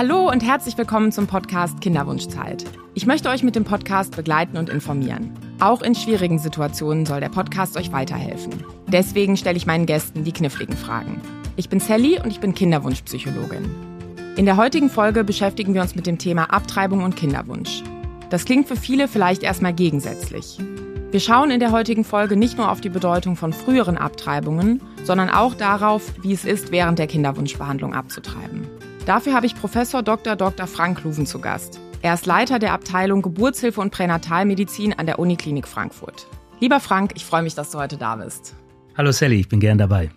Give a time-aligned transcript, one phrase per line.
[0.00, 2.64] Hallo und herzlich willkommen zum Podcast Kinderwunschzeit.
[2.94, 5.30] Ich möchte euch mit dem Podcast begleiten und informieren.
[5.60, 8.64] Auch in schwierigen Situationen soll der Podcast euch weiterhelfen.
[8.86, 11.20] Deswegen stelle ich meinen Gästen die kniffligen Fragen.
[11.56, 13.68] Ich bin Sally und ich bin Kinderwunschpsychologin.
[14.38, 17.82] In der heutigen Folge beschäftigen wir uns mit dem Thema Abtreibung und Kinderwunsch.
[18.30, 20.56] Das klingt für viele vielleicht erstmal gegensätzlich.
[21.10, 25.28] Wir schauen in der heutigen Folge nicht nur auf die Bedeutung von früheren Abtreibungen, sondern
[25.28, 28.66] auch darauf, wie es ist, während der Kinderwunschbehandlung abzutreiben.
[29.10, 30.36] Dafür habe ich Professor Dr.
[30.36, 30.68] Dr.
[30.68, 31.80] Frank Luven zu Gast.
[32.00, 36.28] Er ist Leiter der Abteilung Geburtshilfe und Pränatalmedizin an der Uniklinik Frankfurt.
[36.60, 38.54] Lieber Frank, ich freue mich, dass du heute da bist.
[38.96, 40.10] Hallo Sally, ich bin gern dabei.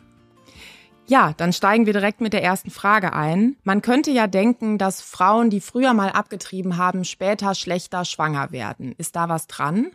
[1.08, 3.56] Ja, dann steigen wir direkt mit der ersten Frage ein.
[3.64, 8.94] Man könnte ja denken, dass Frauen, die früher mal abgetrieben haben, später schlechter schwanger werden.
[9.00, 9.88] Ist da was dran?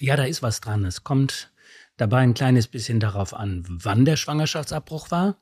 [0.00, 0.86] Ja, da ist was dran.
[0.86, 1.52] Es kommt
[1.98, 5.36] dabei ein kleines bisschen darauf an, wann der Schwangerschaftsabbruch war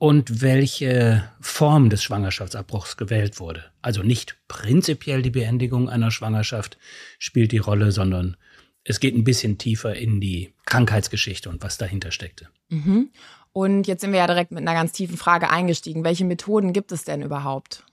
[0.00, 3.64] und welche Form des Schwangerschaftsabbruchs gewählt wurde.
[3.82, 6.78] Also nicht prinzipiell die Beendigung einer Schwangerschaft
[7.18, 8.38] spielt die Rolle, sondern
[8.82, 12.48] es geht ein bisschen tiefer in die Krankheitsgeschichte und was dahinter steckte.
[12.70, 13.10] Mhm.
[13.52, 16.02] Und jetzt sind wir ja direkt mit einer ganz tiefen Frage eingestiegen.
[16.02, 17.84] Welche Methoden gibt es denn überhaupt?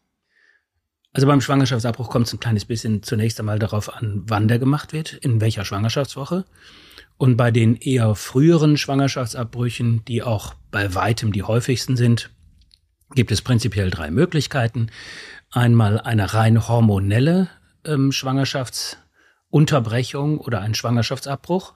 [1.12, 4.94] Also beim Schwangerschaftsabbruch kommt es ein kleines bisschen zunächst einmal darauf an, wann der gemacht
[4.94, 6.46] wird, in welcher Schwangerschaftswoche.
[7.18, 12.30] Und bei den eher früheren Schwangerschaftsabbrüchen, die auch bei weitem die häufigsten sind,
[13.16, 14.92] gibt es prinzipiell drei Möglichkeiten.
[15.50, 17.48] Einmal eine rein hormonelle
[17.86, 21.74] ähm, Schwangerschaftsunterbrechung oder ein Schwangerschaftsabbruch.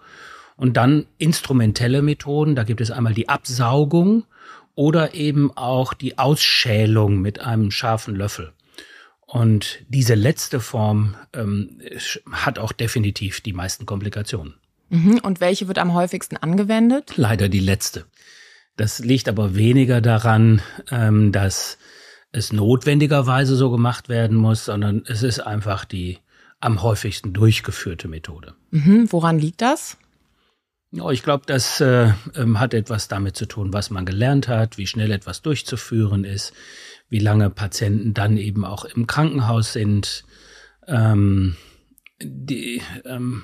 [0.57, 2.55] Und dann instrumentelle Methoden.
[2.55, 4.25] Da gibt es einmal die Absaugung
[4.75, 8.53] oder eben auch die Ausschälung mit einem scharfen Löffel.
[9.25, 11.81] Und diese letzte Form ähm,
[12.31, 14.60] hat auch definitiv die meisten Komplikationen.
[14.91, 15.19] Mhm.
[15.23, 17.13] Und welche wird am häufigsten angewendet?
[17.15, 18.05] Leider die letzte.
[18.75, 20.61] Das liegt aber weniger daran,
[20.91, 21.77] ähm, dass
[22.31, 26.19] es notwendigerweise so gemacht werden muss, sondern es ist einfach die
[26.59, 28.53] am häufigsten durchgeführte Methode.
[28.69, 29.11] Mhm.
[29.11, 29.97] Woran liegt das?
[30.91, 34.77] Ja, ich glaube, das äh, ähm, hat etwas damit zu tun, was man gelernt hat,
[34.77, 36.51] wie schnell etwas durchzuführen ist,
[37.07, 40.25] wie lange Patienten dann eben auch im Krankenhaus sind.
[40.87, 41.55] Ähm,
[42.23, 43.43] die ähm,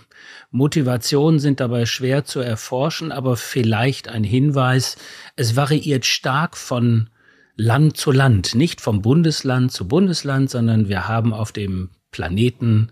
[0.52, 4.98] Motivationen sind dabei schwer zu erforschen, aber vielleicht ein Hinweis,
[5.36, 7.10] es variiert stark von
[7.56, 12.92] Land zu Land, nicht vom Bundesland zu Bundesland, sondern wir haben auf dem Planeten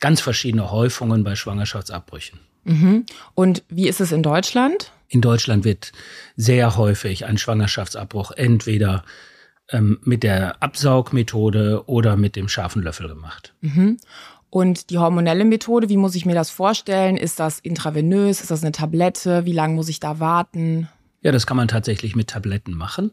[0.00, 2.40] ganz verschiedene Häufungen bei Schwangerschaftsabbrüchen.
[2.64, 3.06] Mhm.
[3.34, 4.92] Und wie ist es in Deutschland?
[5.08, 5.92] In Deutschland wird
[6.36, 9.04] sehr häufig ein Schwangerschaftsabbruch entweder
[9.70, 13.54] ähm, mit der Absaugmethode oder mit dem scharfen Löffel gemacht.
[13.60, 13.98] Mhm.
[14.50, 17.16] Und die hormonelle Methode, wie muss ich mir das vorstellen?
[17.16, 18.40] Ist das intravenös?
[18.40, 19.44] Ist das eine Tablette?
[19.46, 20.88] Wie lange muss ich da warten?
[21.22, 23.12] Ja, das kann man tatsächlich mit Tabletten machen.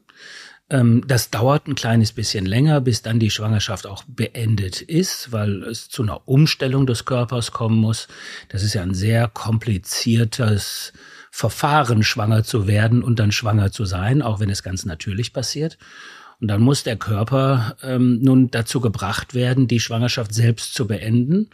[0.70, 5.64] Ähm, das dauert ein kleines bisschen länger, bis dann die Schwangerschaft auch beendet ist, weil
[5.64, 8.08] es zu einer Umstellung des Körpers kommen muss.
[8.50, 10.92] Das ist ja ein sehr kompliziertes
[11.32, 15.78] Verfahren, schwanger zu werden und dann schwanger zu sein, auch wenn es ganz natürlich passiert.
[16.40, 21.50] Und dann muss der Körper ähm, nun dazu gebracht werden, die Schwangerschaft selbst zu beenden.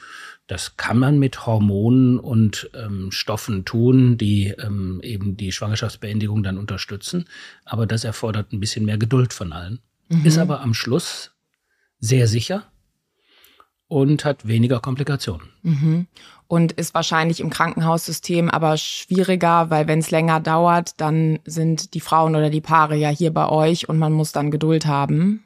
[0.47, 6.57] Das kann man mit Hormonen und ähm, Stoffen tun, die ähm, eben die Schwangerschaftsbeendigung dann
[6.57, 7.25] unterstützen.
[7.63, 9.79] Aber das erfordert ein bisschen mehr Geduld von allen.
[10.09, 10.25] Mhm.
[10.25, 11.31] Ist aber am Schluss
[11.99, 12.72] sehr sicher
[13.93, 15.47] und hat weniger Komplikationen.
[15.61, 16.07] Mhm.
[16.47, 21.99] Und ist wahrscheinlich im Krankenhaussystem aber schwieriger, weil wenn es länger dauert, dann sind die
[21.99, 25.43] Frauen oder die Paare ja hier bei euch und man muss dann Geduld haben.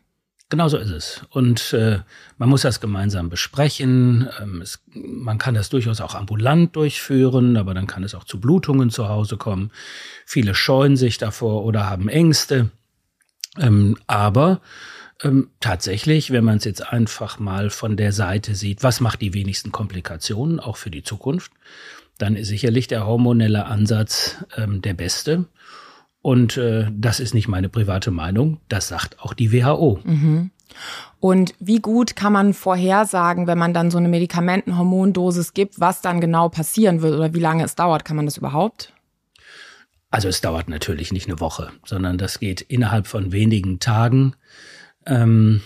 [0.49, 1.25] Genau so ist es.
[1.29, 1.99] Und äh,
[2.37, 4.29] man muss das gemeinsam besprechen.
[4.41, 8.39] Ähm, es, man kann das durchaus auch ambulant durchführen, aber dann kann es auch zu
[8.39, 9.71] Blutungen zu Hause kommen.
[10.25, 12.69] Viele scheuen sich davor oder haben Ängste.
[13.59, 14.61] Ähm, aber
[15.23, 19.33] ähm, tatsächlich, wenn man es jetzt einfach mal von der Seite sieht, was macht die
[19.33, 21.51] wenigsten Komplikationen, auch für die Zukunft,
[22.17, 25.45] dann ist sicherlich der hormonelle Ansatz ähm, der beste.
[26.21, 29.99] Und äh, das ist nicht meine private Meinung, das sagt auch die WHO.
[30.03, 30.51] Mhm.
[31.19, 36.21] Und wie gut kann man vorhersagen, wenn man dann so eine Medikamentenhormondosis gibt, was dann
[36.21, 38.05] genau passieren wird oder wie lange es dauert?
[38.05, 38.93] Kann man das überhaupt?
[40.09, 44.35] Also es dauert natürlich nicht eine Woche, sondern das geht innerhalb von wenigen Tagen
[45.07, 45.61] ähm,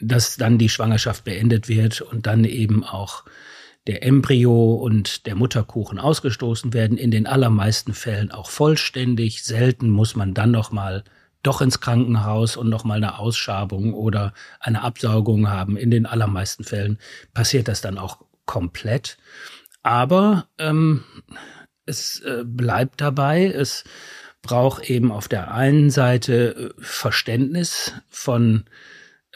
[0.00, 3.24] dass dann die Schwangerschaft beendet wird und dann eben auch
[3.86, 9.42] der Embryo und der Mutterkuchen ausgestoßen werden, in den allermeisten Fällen auch vollständig.
[9.42, 11.04] Selten muss man dann noch mal
[11.42, 15.76] doch ins Krankenhaus und noch mal eine Ausschabung oder eine Absaugung haben.
[15.76, 16.98] In den allermeisten Fällen
[17.32, 19.16] passiert das dann auch komplett.
[19.82, 21.04] Aber ähm,
[21.86, 23.84] es äh, bleibt dabei, es
[24.42, 28.64] braucht eben auf der einen Seite äh, Verständnis von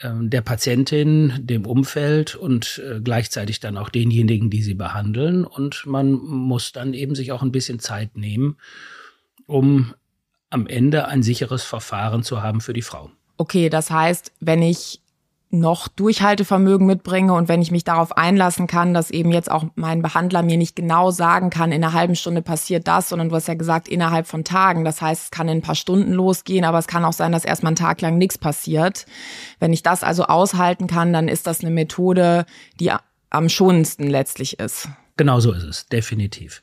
[0.01, 5.45] ähm, der Patientin, dem Umfeld und äh, gleichzeitig dann auch denjenigen, die sie behandeln.
[5.45, 8.57] Und man muss dann eben sich auch ein bisschen Zeit nehmen,
[9.45, 9.93] um
[10.49, 13.11] am Ende ein sicheres Verfahren zu haben für die Frau.
[13.37, 15.01] Okay, das heißt, wenn ich
[15.49, 20.01] noch Durchhaltevermögen mitbringe und wenn ich mich darauf einlassen kann, dass eben jetzt auch mein
[20.01, 23.47] Behandler mir nicht genau sagen kann, in einer halben Stunde passiert das, sondern du hast
[23.47, 24.83] ja gesagt, innerhalb von Tagen.
[24.83, 27.45] Das heißt, es kann in ein paar Stunden losgehen, aber es kann auch sein, dass
[27.45, 29.05] erstmal einen Tag lang nichts passiert.
[29.59, 32.45] Wenn ich das also aushalten kann, dann ist das eine Methode,
[32.79, 32.91] die
[33.29, 34.89] am schonendsten letztlich ist.
[35.17, 36.61] Genau so ist es, definitiv.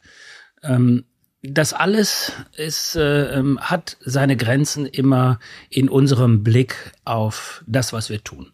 [0.63, 1.05] Ähm
[1.43, 5.41] das alles ist, äh, ähm, hat seine Grenzen immer
[5.71, 8.53] in unserem Blick auf das, was wir tun.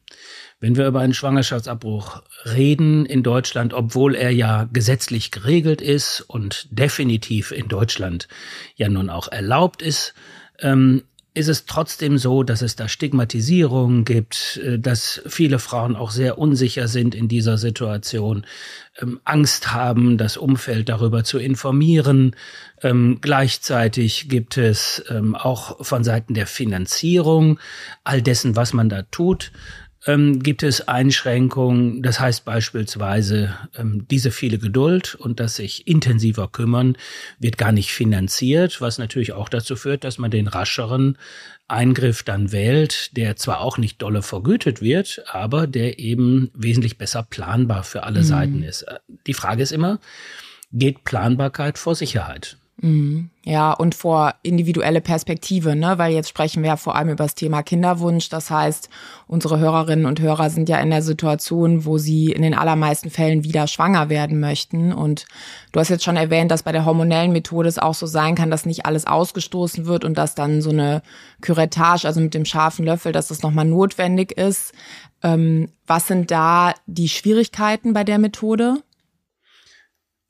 [0.61, 6.67] Wenn wir über einen Schwangerschaftsabbruch reden in Deutschland, obwohl er ja gesetzlich geregelt ist und
[6.71, 8.27] definitiv in Deutschland
[8.75, 10.15] ja nun auch erlaubt ist,
[10.61, 11.05] ähm,
[11.39, 16.39] ist es trotzdem so, dass es da Stigmatisierungen gibt, äh, dass viele Frauen auch sehr
[16.39, 18.45] unsicher sind in dieser Situation,
[19.01, 22.35] ähm, Angst haben, das Umfeld darüber zu informieren.
[22.83, 27.61] Ähm, gleichzeitig gibt es ähm, auch von Seiten der Finanzierung
[28.03, 29.53] all dessen, was man da tut,
[30.09, 32.03] ähm, gibt es Einschränkungen.
[32.03, 36.97] Das heißt beispielsweise, ähm, diese viele Geduld und das sich intensiver kümmern
[37.39, 41.19] wird gar nicht finanziert, was natürlich auch dazu führt, dass man den rascheren
[41.69, 47.23] Eingriff dann wählt, der zwar auch nicht dolle vergütet wird, aber der eben wesentlich besser
[47.23, 48.25] planbar für alle mhm.
[48.25, 48.87] Seiten ist.
[49.27, 50.01] Die Frage ist immer,
[50.73, 52.57] geht Planbarkeit vor Sicherheit?
[52.81, 53.31] Mhm.
[53.43, 55.97] Ja, und vor individuelle Perspektive, ne?
[55.97, 58.29] weil jetzt sprechen wir ja vor allem über das Thema Kinderwunsch.
[58.29, 58.89] Das heißt,
[59.27, 63.43] unsere Hörerinnen und Hörer sind ja in der Situation, wo sie in den allermeisten Fällen
[63.43, 64.93] wieder schwanger werden möchten.
[64.93, 65.27] Und
[65.73, 68.51] du hast jetzt schon erwähnt, dass bei der hormonellen Methode es auch so sein kann,
[68.51, 71.03] dass nicht alles ausgestoßen wird und dass dann so eine
[71.41, 74.73] Curettage, also mit dem scharfen Löffel, dass das nochmal notwendig ist.
[75.23, 78.83] Ähm, was sind da die Schwierigkeiten bei der Methode?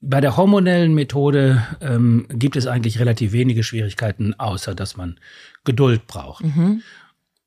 [0.01, 5.19] Bei der hormonellen Methode ähm, gibt es eigentlich relativ wenige Schwierigkeiten, außer dass man
[5.65, 6.45] Geduld braucht.
[6.45, 6.83] Mhm.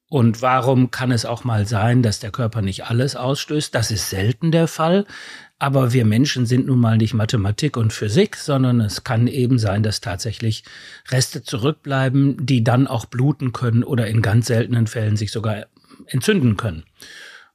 [0.10, 3.74] Und warum kann es auch mal sein, dass der Körper nicht alles ausstößt?
[3.74, 5.06] Das ist selten der Fall.
[5.58, 9.84] Aber wir Menschen sind nun mal nicht Mathematik und Physik, sondern es kann eben sein,
[9.84, 10.66] dass tatsächlich
[11.10, 15.68] Reste zurückbleiben, die dann auch bluten können oder in ganz seltenen Fällen sich sogar
[16.08, 16.84] entzünden können.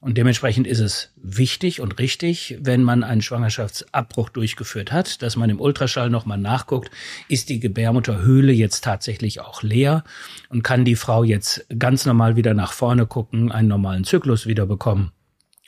[0.07, 5.49] Und dementsprechend ist es wichtig und richtig, wenn man einen Schwangerschaftsabbruch durchgeführt hat, dass man
[5.49, 6.89] im Ultraschall nochmal nachguckt,
[7.27, 10.05] ist die Gebärmutterhöhle jetzt tatsächlich auch leer
[10.47, 14.65] und kann die Frau jetzt ganz normal wieder nach vorne gucken, einen normalen Zyklus wieder
[14.65, 15.11] bekommen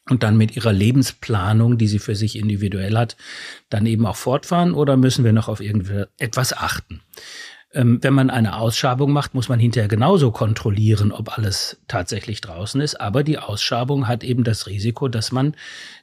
[0.09, 3.17] und dann mit ihrer Lebensplanung, die sie für sich individuell hat,
[3.69, 7.01] dann eben auch fortfahren oder müssen wir noch auf irgendetwas achten?
[7.71, 12.81] Ähm, wenn man eine Ausschabung macht, muss man hinterher genauso kontrollieren, ob alles tatsächlich draußen
[12.81, 12.99] ist.
[12.99, 15.55] Aber die Ausschabung hat eben das Risiko, dass man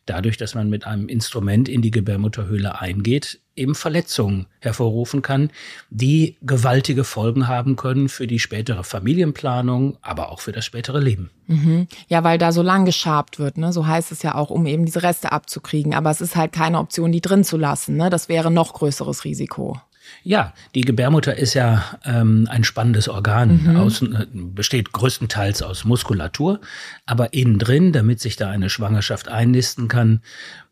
[0.07, 5.51] dadurch, dass man mit einem Instrument in die Gebärmutterhöhle eingeht, eben Verletzungen hervorrufen kann,
[5.91, 11.31] die gewaltige Folgen haben können für die spätere Familienplanung, aber auch für das spätere Leben.
[11.49, 11.89] Mhm.
[12.07, 13.73] Ja, weil da so lang geschabt wird, ne?
[13.73, 15.95] so heißt es ja auch, um eben diese Reste abzukriegen.
[15.95, 17.97] Aber es ist halt keine Option, die drin zu lassen.
[17.97, 18.11] Ne?
[18.11, 19.81] Das wäre noch größeres Risiko.
[20.23, 23.77] Ja, die Gebärmutter ist ja ähm, ein spannendes Organ, mhm.
[23.77, 26.61] Außen, äh, besteht größtenteils aus Muskulatur,
[27.07, 30.21] aber innen drin, damit sich da eine Schwangerschaft einnisten kann,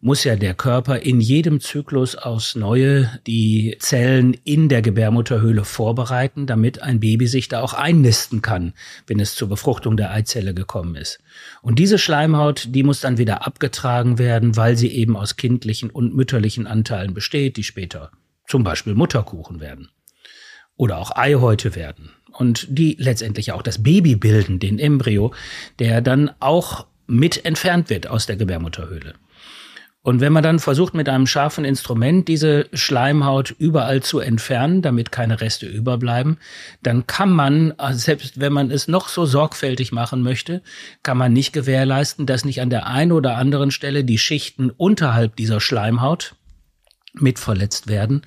[0.00, 6.46] muss ja der Körper in jedem Zyklus aus neue die Zellen in der Gebärmutterhöhle vorbereiten,
[6.46, 8.74] damit ein Baby sich da auch einnisten kann,
[9.06, 11.20] wenn es zur Befruchtung der Eizelle gekommen ist.
[11.62, 16.14] Und diese Schleimhaut, die muss dann wieder abgetragen werden, weil sie eben aus kindlichen und
[16.14, 18.10] mütterlichen Anteilen besteht, die später
[18.46, 19.88] zum Beispiel Mutterkuchen werden
[20.76, 25.32] oder auch Eihäute werden und die letztendlich auch das Baby bilden, den Embryo,
[25.78, 29.14] der dann auch mit entfernt wird aus der Gebärmutterhöhle.
[30.02, 35.10] Und wenn man dann versucht, mit einem scharfen Instrument diese Schleimhaut überall zu entfernen, damit
[35.10, 36.36] keine Reste überbleiben,
[36.82, 40.60] dann kann man, selbst wenn man es noch so sorgfältig machen möchte,
[41.02, 45.36] kann man nicht gewährleisten, dass nicht an der einen oder anderen Stelle die Schichten unterhalb
[45.36, 46.36] dieser Schleimhaut
[47.14, 48.22] mitverletzt werden.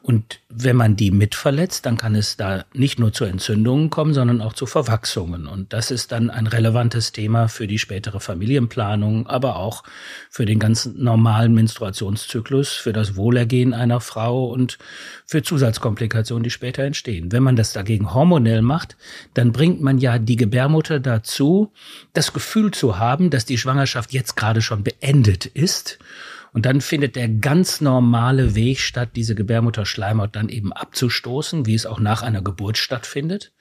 [0.00, 4.40] Und wenn man die mitverletzt, dann kann es da nicht nur zu Entzündungen kommen, sondern
[4.40, 5.46] auch zu Verwachsungen.
[5.46, 9.82] Und das ist dann ein relevantes Thema für die spätere Familienplanung, aber auch
[10.30, 14.78] für den ganzen normalen Menstruationszyklus, für das Wohlergehen einer Frau und
[15.26, 17.32] für Zusatzkomplikationen, die später entstehen.
[17.32, 18.96] Wenn man das dagegen hormonell macht,
[19.34, 21.72] dann bringt man ja die Gebärmutter dazu,
[22.12, 25.98] das Gefühl zu haben, dass die Schwangerschaft jetzt gerade schon beendet ist
[26.58, 31.86] und dann findet der ganz normale Weg statt, diese Gebärmutterschleimhaut dann eben abzustoßen, wie es
[31.86, 33.52] auch nach einer Geburt stattfindet.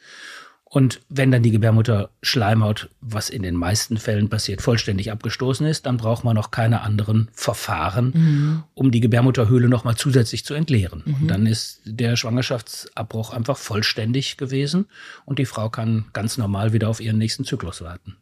[0.63, 5.98] Und wenn dann die Gebärmutterschleimhaut, was in den meisten Fällen passiert, vollständig abgestoßen ist, dann
[5.98, 8.63] braucht man noch keine anderen Verfahren, mhm.
[8.74, 11.04] um die Gebärmutterhöhle nochmal zusätzlich zu entleeren.
[11.06, 11.13] Mhm.
[11.13, 14.88] Und dann ist der Schwangerschaftsabbruch einfach vollständig gewesen
[15.24, 18.18] und die Frau kann ganz normal wieder auf ihren nächsten Zyklus warten.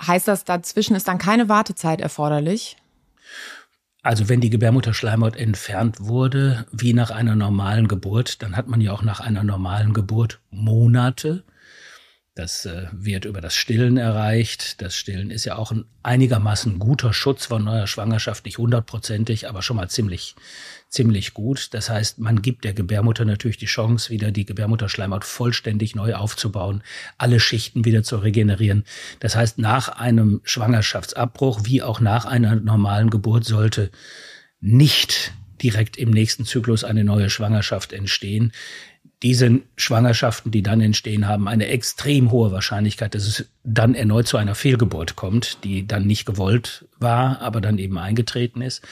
[0.00, 2.78] Heißt das, dazwischen ist dann keine Wartezeit erforderlich?
[4.02, 8.92] Also wenn die Gebärmutterschleimhaut entfernt wurde, wie nach einer normalen Geburt, dann hat man ja
[8.92, 11.44] auch nach einer normalen Geburt Monate,
[12.34, 14.80] das äh, wird über das Stillen erreicht.
[14.80, 19.60] Das Stillen ist ja auch ein einigermaßen guter Schutz von neuer Schwangerschaft, nicht hundertprozentig, aber
[19.62, 20.36] schon mal ziemlich,
[20.90, 21.68] ziemlich gut.
[21.72, 26.82] Das heißt, man gibt der Gebärmutter natürlich die Chance, wieder die Gebärmutterschleimhaut vollständig neu aufzubauen,
[27.16, 28.84] alle Schichten wieder zu regenerieren.
[29.20, 33.90] Das heißt, nach einem Schwangerschaftsabbruch wie auch nach einer normalen Geburt sollte
[34.60, 35.32] nicht
[35.62, 38.52] direkt im nächsten Zyklus eine neue Schwangerschaft entstehen
[39.22, 44.38] diese Schwangerschaften, die dann entstehen, haben eine extrem hohe Wahrscheinlichkeit, dass es dann erneut zu
[44.38, 48.82] einer Fehlgeburt kommt, die dann nicht gewollt war, aber dann eben eingetreten ist.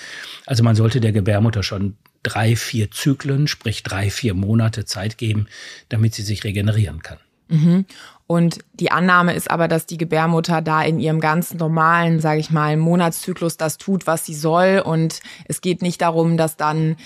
[0.44, 5.46] Also man sollte der Gebärmutter schon drei, vier Zyklen, sprich drei, vier Monate Zeit geben,
[5.88, 7.18] damit sie sich regenerieren kann.
[7.48, 7.86] Mhm.
[8.26, 12.50] Und die Annahme ist aber, dass die Gebärmutter da in ihrem ganz normalen, sage ich
[12.50, 14.82] mal, Monatszyklus das tut, was sie soll.
[14.84, 16.96] Und es geht nicht darum, dass dann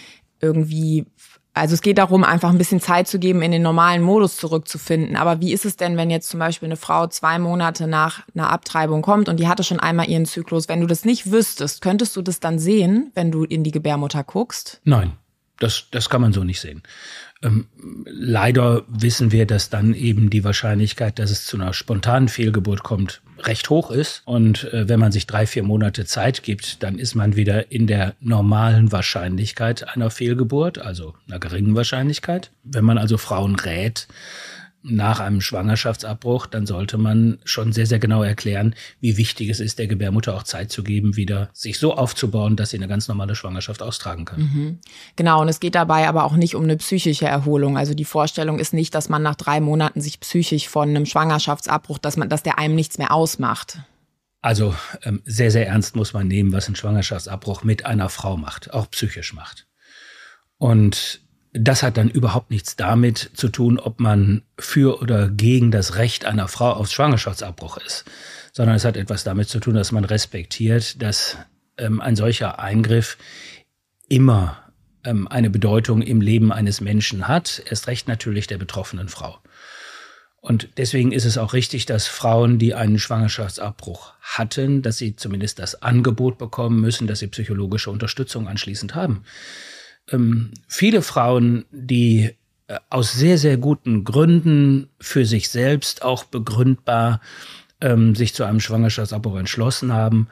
[0.40, 1.06] irgendwie
[1.54, 5.16] also es geht darum, einfach ein bisschen Zeit zu geben, in den normalen Modus zurückzufinden.
[5.16, 8.50] Aber wie ist es denn, wenn jetzt zum Beispiel eine Frau zwei Monate nach einer
[8.50, 10.68] Abtreibung kommt und die hatte schon einmal ihren Zyklus?
[10.68, 14.24] Wenn du das nicht wüsstest, könntest du das dann sehen, wenn du in die Gebärmutter
[14.24, 14.80] guckst?
[14.84, 15.12] Nein,
[15.58, 16.82] das, das kann man so nicht sehen.
[17.42, 17.66] Ähm,
[18.04, 23.20] leider wissen wir, dass dann eben die Wahrscheinlichkeit, dass es zu einer spontanen Fehlgeburt kommt,
[23.40, 24.22] recht hoch ist.
[24.24, 27.86] Und äh, wenn man sich drei, vier Monate Zeit gibt, dann ist man wieder in
[27.86, 32.50] der normalen Wahrscheinlichkeit einer Fehlgeburt, also einer geringen Wahrscheinlichkeit.
[32.62, 34.06] Wenn man also Frauen rät,
[34.82, 39.78] nach einem Schwangerschaftsabbruch, dann sollte man schon sehr, sehr genau erklären, wie wichtig es ist,
[39.78, 43.34] der Gebärmutter auch Zeit zu geben, wieder sich so aufzubauen, dass sie eine ganz normale
[43.34, 44.40] Schwangerschaft austragen kann.
[44.40, 44.78] Mhm.
[45.16, 47.78] Genau, und es geht dabei aber auch nicht um eine psychische Erholung.
[47.78, 51.98] Also die Vorstellung ist nicht, dass man nach drei Monaten sich psychisch von einem Schwangerschaftsabbruch,
[51.98, 53.78] dass man, dass der einem nichts mehr ausmacht.
[54.40, 54.74] Also
[55.04, 58.90] ähm, sehr, sehr ernst muss man nehmen, was ein Schwangerschaftsabbruch mit einer Frau macht, auch
[58.90, 59.68] psychisch macht.
[60.58, 61.20] Und
[61.52, 66.24] das hat dann überhaupt nichts damit zu tun, ob man für oder gegen das Recht
[66.24, 68.04] einer Frau auf Schwangerschaftsabbruch ist,
[68.52, 71.36] sondern es hat etwas damit zu tun, dass man respektiert, dass
[71.76, 73.18] ähm, ein solcher Eingriff
[74.08, 74.72] immer
[75.04, 79.38] ähm, eine Bedeutung im Leben eines Menschen hat, erst recht natürlich der betroffenen Frau.
[80.40, 85.58] Und deswegen ist es auch richtig, dass Frauen, die einen Schwangerschaftsabbruch hatten, dass sie zumindest
[85.58, 89.22] das Angebot bekommen müssen, dass sie psychologische Unterstützung anschließend haben
[90.10, 92.30] ähm, viele Frauen, die
[92.68, 97.20] äh, aus sehr, sehr guten Gründen für sich selbst auch begründbar
[97.80, 100.28] ähm, sich zu einem Schwangerschaftsabbruch entschlossen haben,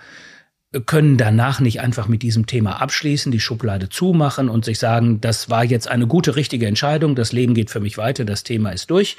[0.87, 5.50] können danach nicht einfach mit diesem Thema abschließen, die Schublade zumachen und sich sagen, das
[5.50, 8.89] war jetzt eine gute, richtige Entscheidung, das Leben geht für mich weiter, das Thema ist
[8.89, 9.17] durch,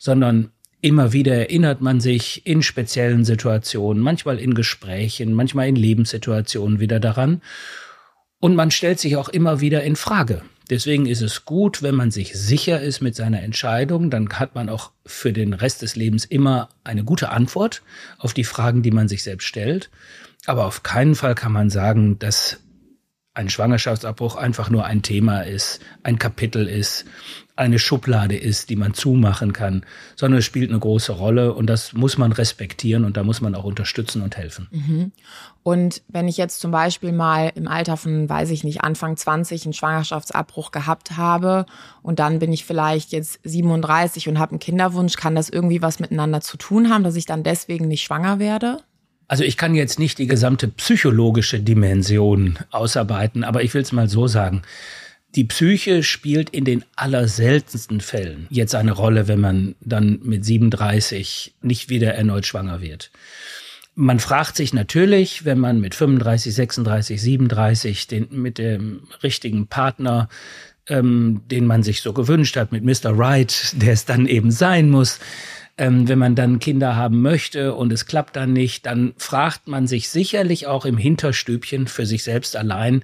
[0.00, 0.50] sondern
[0.80, 6.98] immer wieder erinnert man sich in speziellen Situationen, manchmal in Gesprächen, manchmal in Lebenssituationen wieder
[6.98, 7.42] daran
[8.40, 10.42] und man stellt sich auch immer wieder in Frage.
[10.70, 14.68] Deswegen ist es gut, wenn man sich sicher ist mit seiner Entscheidung, dann hat man
[14.68, 17.82] auch für den Rest des Lebens immer eine gute Antwort
[18.18, 19.90] auf die Fragen, die man sich selbst stellt.
[20.44, 22.60] Aber auf keinen Fall kann man sagen, dass
[23.32, 27.06] ein Schwangerschaftsabbruch einfach nur ein Thema ist, ein Kapitel ist,
[27.58, 29.84] eine Schublade ist, die man zumachen kann,
[30.14, 33.54] sondern es spielt eine große Rolle und das muss man respektieren und da muss man
[33.54, 34.68] auch unterstützen und helfen.
[34.70, 35.12] Mhm.
[35.64, 39.64] Und wenn ich jetzt zum Beispiel mal im Alter von, weiß ich nicht, Anfang 20
[39.64, 41.66] einen Schwangerschaftsabbruch gehabt habe
[42.02, 45.98] und dann bin ich vielleicht jetzt 37 und habe einen Kinderwunsch, kann das irgendwie was
[45.98, 48.78] miteinander zu tun haben, dass ich dann deswegen nicht schwanger werde?
[49.26, 54.08] Also ich kann jetzt nicht die gesamte psychologische Dimension ausarbeiten, aber ich will es mal
[54.08, 54.62] so sagen.
[55.34, 61.54] Die Psyche spielt in den allerseltensten Fällen jetzt eine Rolle, wenn man dann mit 37
[61.60, 63.10] nicht wieder erneut schwanger wird.
[63.94, 70.28] Man fragt sich natürlich, wenn man mit 35, 36, 37 den, mit dem richtigen Partner,
[70.88, 73.10] ähm, den man sich so gewünscht hat, mit Mr.
[73.18, 75.18] Right, der es dann eben sein muss,
[75.78, 79.86] ähm, wenn man dann Kinder haben möchte und es klappt dann nicht, dann fragt man
[79.86, 83.02] sich sicherlich auch im Hinterstübchen für sich selbst allein,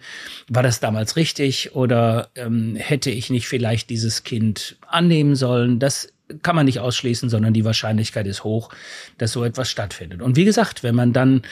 [0.49, 5.79] war das damals richtig oder ähm, hätte ich nicht vielleicht dieses Kind annehmen sollen?
[5.79, 6.13] Das
[6.43, 8.71] kann man nicht ausschließen, sondern die Wahrscheinlichkeit ist hoch,
[9.19, 10.21] dass so etwas stattfindet.
[10.21, 11.43] Und wie gesagt, wenn man dann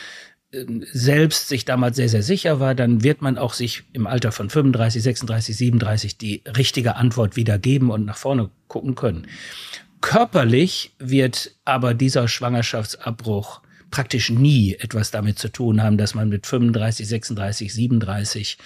[0.53, 4.33] ähm, selbst sich damals sehr, sehr sicher war, dann wird man auch sich im Alter
[4.33, 9.27] von 35, 36, 37 die richtige Antwort wieder geben und nach vorne gucken können.
[10.03, 16.47] Körperlich wird aber dieser Schwangerschaftsabbruch praktisch nie etwas damit zu tun haben, dass man mit
[16.47, 18.59] 35, 36, 37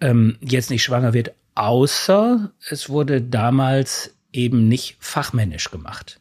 [0.00, 6.20] ähm, jetzt nicht schwanger wird, außer es wurde damals eben nicht fachmännisch gemacht.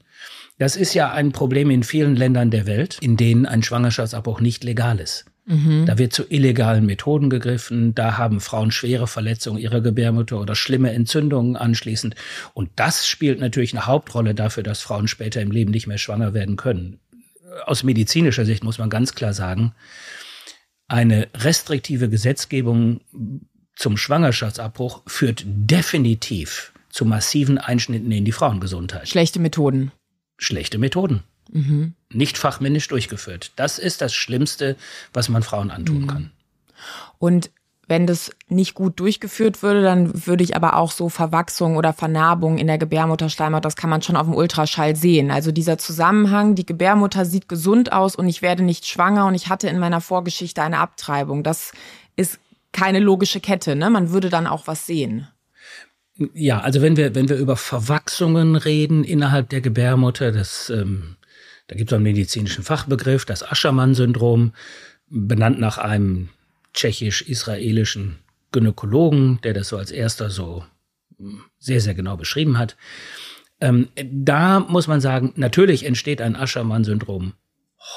[0.58, 4.64] Das ist ja ein Problem in vielen Ländern der Welt, in denen ein Schwangerschaftsabbruch nicht
[4.64, 5.26] legal ist.
[5.50, 5.88] Mhm.
[5.88, 10.94] Da wird zu illegalen Methoden gegriffen, da haben Frauen schwere Verletzungen ihrer Gebärmutter oder schlimme
[10.94, 12.14] Entzündungen anschließend.
[12.54, 16.36] Und das spielt natürlich eine Hauptrolle dafür, dass Frauen später im Leben nicht mehr schwanger
[16.36, 17.00] werden können.
[17.66, 19.74] Aus medizinischer Sicht muss man ganz klar sagen,
[20.88, 23.02] eine restriktive Gesetzgebung
[23.76, 29.10] zum Schwangerschaftsabbruch führt definitiv zu massiven Einschnitten in die Frauengesundheit.
[29.10, 29.92] Schlechte Methoden.
[30.38, 31.24] Schlechte Methoden.
[31.52, 31.96] Mhm.
[32.12, 33.52] Nicht fachmännisch durchgeführt.
[33.56, 34.76] Das ist das Schlimmste,
[35.14, 36.08] was man Frauen antun mhm.
[36.08, 36.32] kann.
[37.20, 37.52] Und
[37.90, 42.60] wenn das nicht gut durchgeführt würde, dann würde ich aber auch so Verwachsung oder Vernarbung
[42.60, 45.32] in der Gebärmutterschleimhaut, das kann man schon auf dem Ultraschall sehen.
[45.32, 49.50] Also dieser Zusammenhang, die Gebärmutter sieht gesund aus und ich werde nicht schwanger und ich
[49.50, 51.44] hatte in meiner Vorgeschichte eine Abtreibung.
[51.44, 51.72] Das
[52.16, 52.40] ist
[52.72, 53.90] keine logische Kette, ne?
[53.90, 55.28] Man würde dann auch was sehen.
[56.34, 61.16] Ja, also wenn wir, wenn wir über Verwachsungen reden innerhalb der Gebärmutter, das ähm,
[61.70, 64.54] da gibt es einen medizinischen Fachbegriff, das Aschermann-Syndrom,
[65.08, 66.30] benannt nach einem
[66.74, 68.18] tschechisch-israelischen
[68.52, 70.66] Gynäkologen, der das so als erster so
[71.18, 72.76] hm, sehr, sehr genau beschrieben hat.
[73.62, 77.34] Ähm, da muss man sagen, natürlich entsteht ein Aschermann-Syndrom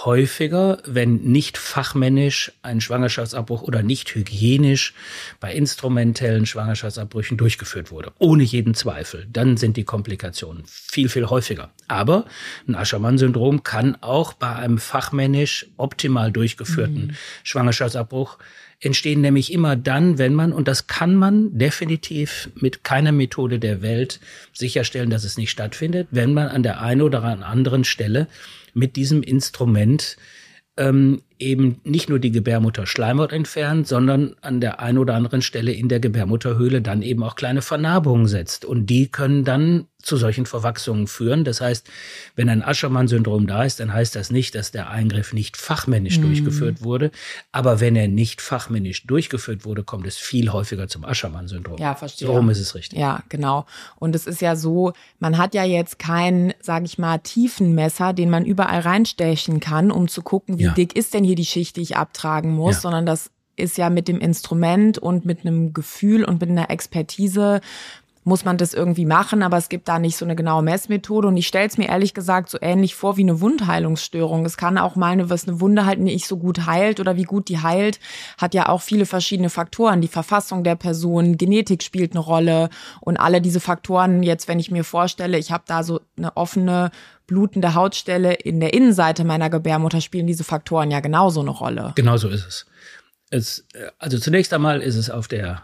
[0.04, 4.94] häufiger, wenn nicht fachmännisch ein Schwangerschaftsabbruch oder nicht hygienisch
[5.38, 8.12] bei instrumentellen Schwangerschaftsabbrüchen durchgeführt wurde.
[8.18, 9.26] Ohne jeden Zweifel.
[9.32, 11.70] Dann sind die Komplikationen viel, viel häufiger.
[11.88, 12.24] Aber
[12.66, 17.16] ein Aschermann-Syndrom kann auch bei einem fachmännisch optimal durchgeführten mhm.
[17.44, 18.38] Schwangerschaftsabbruch
[18.82, 23.80] entstehen nämlich immer dann, wenn man, und das kann man definitiv mit keiner Methode der
[23.80, 24.18] Welt
[24.52, 28.26] sicherstellen, dass es nicht stattfindet, wenn man an der einen oder anderen Stelle
[28.74, 30.16] mit diesem Instrument
[30.76, 35.72] ähm, eben nicht nur die Gebärmutter Schleimhaut entfernt, sondern an der einen oder anderen Stelle
[35.72, 38.64] in der Gebärmutterhöhle dann eben auch kleine Vernarbungen setzt.
[38.64, 41.44] Und die können dann zu solchen Verwachsungen führen.
[41.44, 41.88] Das heißt,
[42.34, 46.22] wenn ein Aschermann-Syndrom da ist, dann heißt das nicht, dass der Eingriff nicht fachmännisch mhm.
[46.22, 47.10] durchgeführt wurde.
[47.52, 51.78] Aber wenn er nicht fachmännisch durchgeführt wurde, kommt es viel häufiger zum Aschermann-Syndrom.
[51.78, 52.28] Ja, verstehe.
[52.28, 52.98] Warum ist es richtig?
[52.98, 53.64] Ja, genau.
[53.96, 58.28] Und es ist ja so, man hat ja jetzt kein, sage ich mal, Tiefenmesser, den
[58.28, 60.72] man überall reinstechen kann, um zu gucken, wie ja.
[60.72, 62.80] dick ist denn hier die Schicht, die ich abtragen muss, ja.
[62.82, 67.60] sondern das ist ja mit dem Instrument und mit einem Gefühl und mit einer Expertise
[68.24, 71.26] muss man das irgendwie machen, aber es gibt da nicht so eine genaue Messmethode.
[71.28, 74.46] Und ich stelle es mir ehrlich gesagt so ähnlich vor wie eine Wundheilungsstörung.
[74.46, 77.48] Es kann auch mal, was eine Wunde halt nicht so gut heilt oder wie gut
[77.48, 77.98] die heilt,
[78.38, 80.00] hat ja auch viele verschiedene Faktoren.
[80.00, 82.68] Die Verfassung der Person, Genetik spielt eine Rolle
[83.00, 86.92] und alle diese Faktoren, jetzt wenn ich mir vorstelle, ich habe da so eine offene
[87.26, 91.92] blutende Hautstelle in der Innenseite meiner Gebärmutter, spielen diese Faktoren ja genauso eine Rolle.
[91.96, 92.66] Genauso ist es.
[93.30, 93.66] es
[93.98, 95.62] also zunächst einmal ist es auf der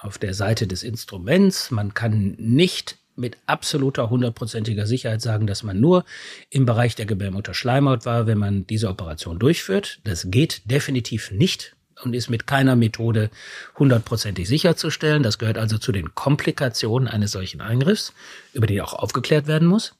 [0.00, 1.70] auf der Seite des Instruments.
[1.70, 6.04] Man kann nicht mit absoluter hundertprozentiger Sicherheit sagen, dass man nur
[6.50, 10.00] im Bereich der Gebärmutter Schleimhaut war, wenn man diese Operation durchführt.
[10.04, 13.30] Das geht definitiv nicht und ist mit keiner Methode
[13.76, 15.22] hundertprozentig sicherzustellen.
[15.22, 18.12] Das gehört also zu den Komplikationen eines solchen Eingriffs,
[18.52, 19.94] über die auch aufgeklärt werden muss.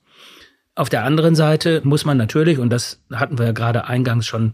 [0.77, 4.53] Auf der anderen Seite muss man natürlich, und das hatten wir ja gerade eingangs schon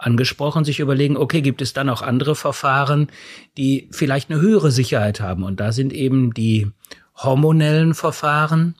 [0.00, 3.08] angesprochen, sich überlegen, okay, gibt es dann auch andere Verfahren,
[3.56, 5.42] die vielleicht eine höhere Sicherheit haben?
[5.44, 6.70] Und da sind eben die
[7.16, 8.74] hormonellen Verfahren,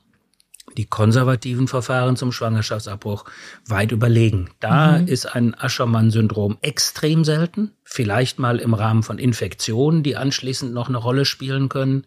[0.76, 3.24] die konservativen Verfahren zum Schwangerschaftsabbruch
[3.66, 4.50] weit überlegen.
[4.60, 5.08] Da mhm.
[5.08, 10.98] ist ein Aschermann-Syndrom extrem selten, vielleicht mal im Rahmen von Infektionen, die anschließend noch eine
[10.98, 12.06] Rolle spielen können.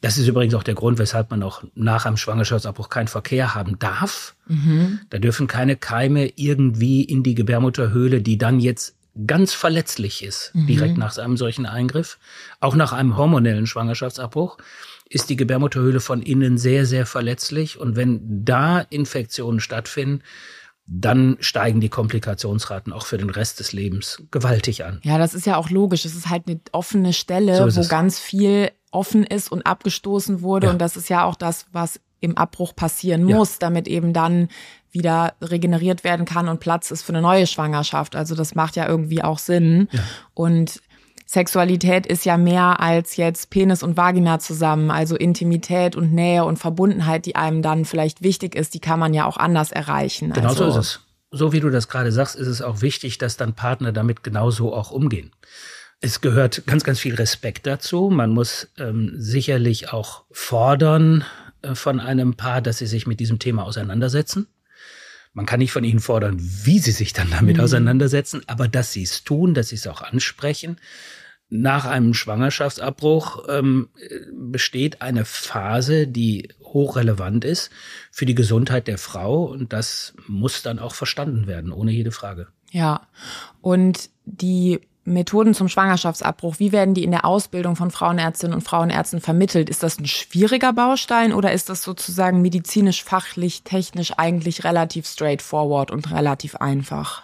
[0.00, 3.78] Das ist übrigens auch der Grund, weshalb man auch nach einem Schwangerschaftsabbruch keinen Verkehr haben
[3.78, 4.34] darf.
[4.46, 5.00] Mhm.
[5.10, 8.96] Da dürfen keine Keime irgendwie in die Gebärmutterhöhle, die dann jetzt
[9.26, 10.66] ganz verletzlich ist, mhm.
[10.66, 12.18] direkt nach einem solchen Eingriff,
[12.60, 14.58] auch nach einem hormonellen Schwangerschaftsabbruch
[15.14, 17.78] ist die Gebärmutterhöhle von innen sehr, sehr verletzlich.
[17.78, 20.22] Und wenn da Infektionen stattfinden,
[20.86, 25.00] dann steigen die Komplikationsraten auch für den Rest des Lebens gewaltig an.
[25.02, 26.04] Ja, das ist ja auch logisch.
[26.04, 30.66] Es ist halt eine offene Stelle, so wo ganz viel offen ist und abgestoßen wurde.
[30.66, 30.72] Ja.
[30.72, 33.56] Und das ist ja auch das, was im Abbruch passieren muss, ja.
[33.60, 34.48] damit eben dann
[34.90, 38.16] wieder regeneriert werden kann und Platz ist für eine neue Schwangerschaft.
[38.16, 39.88] Also das macht ja irgendwie auch Sinn.
[39.90, 40.00] Ja.
[40.34, 40.80] Und
[41.26, 44.90] Sexualität ist ja mehr als jetzt Penis und Vagina zusammen.
[44.90, 49.14] Also Intimität und Nähe und Verbundenheit, die einem dann vielleicht wichtig ist, die kann man
[49.14, 50.32] ja auch anders erreichen.
[50.32, 51.00] Genau also, so ist es.
[51.30, 54.72] So wie du das gerade sagst, ist es auch wichtig, dass dann Partner damit genauso
[54.72, 55.32] auch umgehen.
[56.00, 58.10] Es gehört ganz, ganz viel Respekt dazu.
[58.10, 61.24] Man muss ähm, sicherlich auch fordern,
[61.64, 64.46] äh, von einem Paar, dass sie sich mit diesem Thema auseinandersetzen.
[65.34, 67.64] Man kann nicht von ihnen fordern, wie sie sich dann damit mhm.
[67.64, 70.76] auseinandersetzen, aber dass sie es tun, dass sie es auch ansprechen.
[71.50, 73.88] Nach einem Schwangerschaftsabbruch ähm,
[74.32, 77.70] besteht eine Phase, die hochrelevant ist
[78.10, 82.48] für die Gesundheit der Frau und das muss dann auch verstanden werden, ohne jede Frage.
[82.70, 83.06] Ja,
[83.60, 89.20] und die Methoden zum Schwangerschaftsabbruch, wie werden die in der Ausbildung von Frauenärztinnen und Frauenärzten
[89.20, 89.68] vermittelt?
[89.68, 95.90] Ist das ein schwieriger Baustein oder ist das sozusagen medizinisch, fachlich, technisch eigentlich relativ straightforward
[95.90, 97.22] und relativ einfach?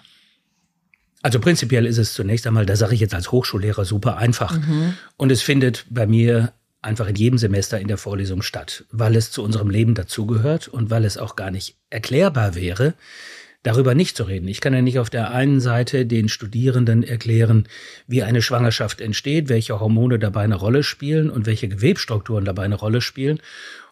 [1.23, 4.59] Also prinzipiell ist es zunächst einmal, da sage ich jetzt als Hochschullehrer super einfach.
[4.59, 4.95] Mhm.
[5.17, 9.31] Und es findet bei mir einfach in jedem Semester in der Vorlesung statt, weil es
[9.31, 12.95] zu unserem Leben dazugehört und weil es auch gar nicht erklärbar wäre,
[13.63, 14.49] darüber nicht zu reden.
[14.49, 17.69] Ich kann ja nicht auf der einen Seite den Studierenden erklären,
[18.07, 22.77] wie eine Schwangerschaft entsteht, welche Hormone dabei eine Rolle spielen und welche Gewebstrukturen dabei eine
[22.77, 23.41] Rolle spielen.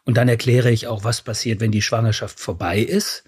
[0.04, 3.24] Und dann erkläre ich auch, was passiert, wenn die Schwangerschaft vorbei ist.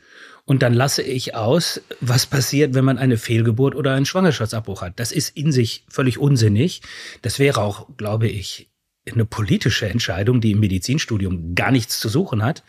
[0.46, 4.98] Und dann lasse ich aus, was passiert, wenn man eine Fehlgeburt oder einen Schwangerschaftsabbruch hat.
[4.98, 6.80] Das ist in sich völlig unsinnig.
[7.20, 8.70] Das wäre auch, glaube ich,
[9.10, 12.64] eine politische Entscheidung, die im Medizinstudium gar nichts zu suchen hat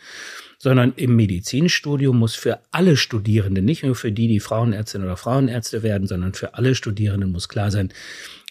[0.62, 5.82] sondern im Medizinstudium muss für alle Studierenden, nicht nur für die, die Frauenärztin oder Frauenärzte
[5.82, 7.92] werden, sondern für alle Studierenden muss klar sein,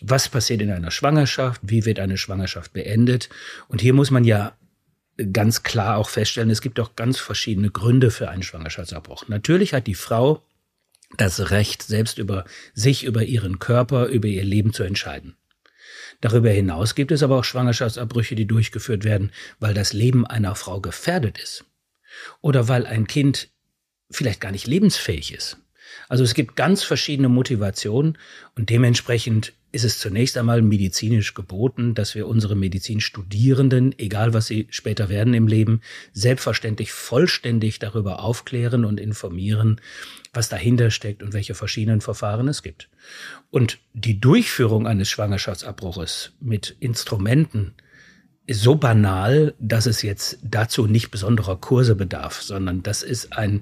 [0.02, 3.30] was passiert in einer Schwangerschaft, wie wird eine Schwangerschaft beendet.
[3.70, 4.58] Und hier muss man ja
[5.32, 9.30] ganz klar auch feststellen, es gibt auch ganz verschiedene Gründe für einen Schwangerschaftsabbruch.
[9.30, 10.44] Natürlich hat die Frau
[11.16, 12.44] das Recht, selbst über
[12.74, 15.38] sich, über ihren Körper, über ihr Leben zu entscheiden.
[16.20, 20.82] Darüber hinaus gibt es aber auch Schwangerschaftsabbrüche, die durchgeführt werden, weil das Leben einer Frau
[20.82, 21.64] gefährdet ist
[22.42, 23.50] oder weil ein Kind
[24.10, 25.58] vielleicht gar nicht lebensfähig ist.
[26.10, 28.18] Also es gibt ganz verschiedene Motivationen
[28.56, 34.68] und dementsprechend ist es zunächst einmal medizinisch geboten, dass wir unsere Medizinstudierenden, egal was sie
[34.70, 39.80] später werden im Leben, selbstverständlich vollständig darüber aufklären und informieren,
[40.34, 42.90] was dahinter steckt und welche verschiedenen Verfahren es gibt.
[43.50, 47.74] Und die Durchführung eines Schwangerschaftsabbruches mit Instrumenten,
[48.50, 53.62] so banal, dass es jetzt dazu nicht besonderer Kurse bedarf, sondern das ist ein,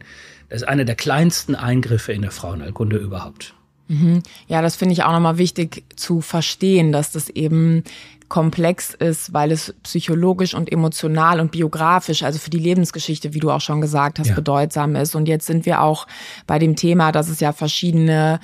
[0.49, 3.53] das ist einer der kleinsten Eingriffe in der Frauenheilkunde überhaupt.
[3.87, 4.21] Mhm.
[4.47, 7.83] Ja, das finde ich auch nochmal wichtig zu verstehen, dass das eben
[8.29, 13.49] komplex ist, weil es psychologisch und emotional und biografisch, also für die Lebensgeschichte, wie du
[13.49, 14.35] auch schon gesagt hast, ja.
[14.35, 15.15] bedeutsam ist.
[15.15, 16.05] Und jetzt sind wir auch
[16.45, 18.39] bei dem Thema, dass es ja verschiedene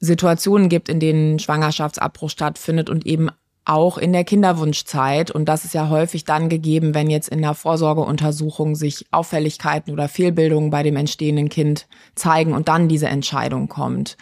[0.00, 3.30] Situationen gibt, in denen Schwangerschaftsabbruch stattfindet und eben
[3.64, 5.30] auch in der Kinderwunschzeit.
[5.30, 10.08] Und das ist ja häufig dann gegeben, wenn jetzt in der Vorsorgeuntersuchung sich Auffälligkeiten oder
[10.08, 14.16] Fehlbildungen bei dem entstehenden Kind zeigen und dann diese Entscheidung kommt.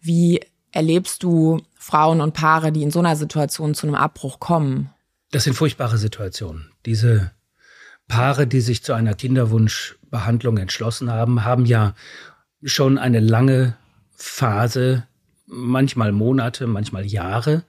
[0.00, 0.40] Wie
[0.72, 4.90] erlebst du Frauen und Paare, die in so einer Situation zu einem Abbruch kommen?
[5.30, 6.70] Das sind furchtbare Situationen.
[6.84, 7.32] Diese
[8.08, 11.94] Paare, die sich zu einer Kinderwunschbehandlung entschlossen haben, haben ja
[12.62, 13.76] schon eine lange
[14.14, 15.06] Phase,
[15.46, 17.64] manchmal Monate, manchmal Jahre,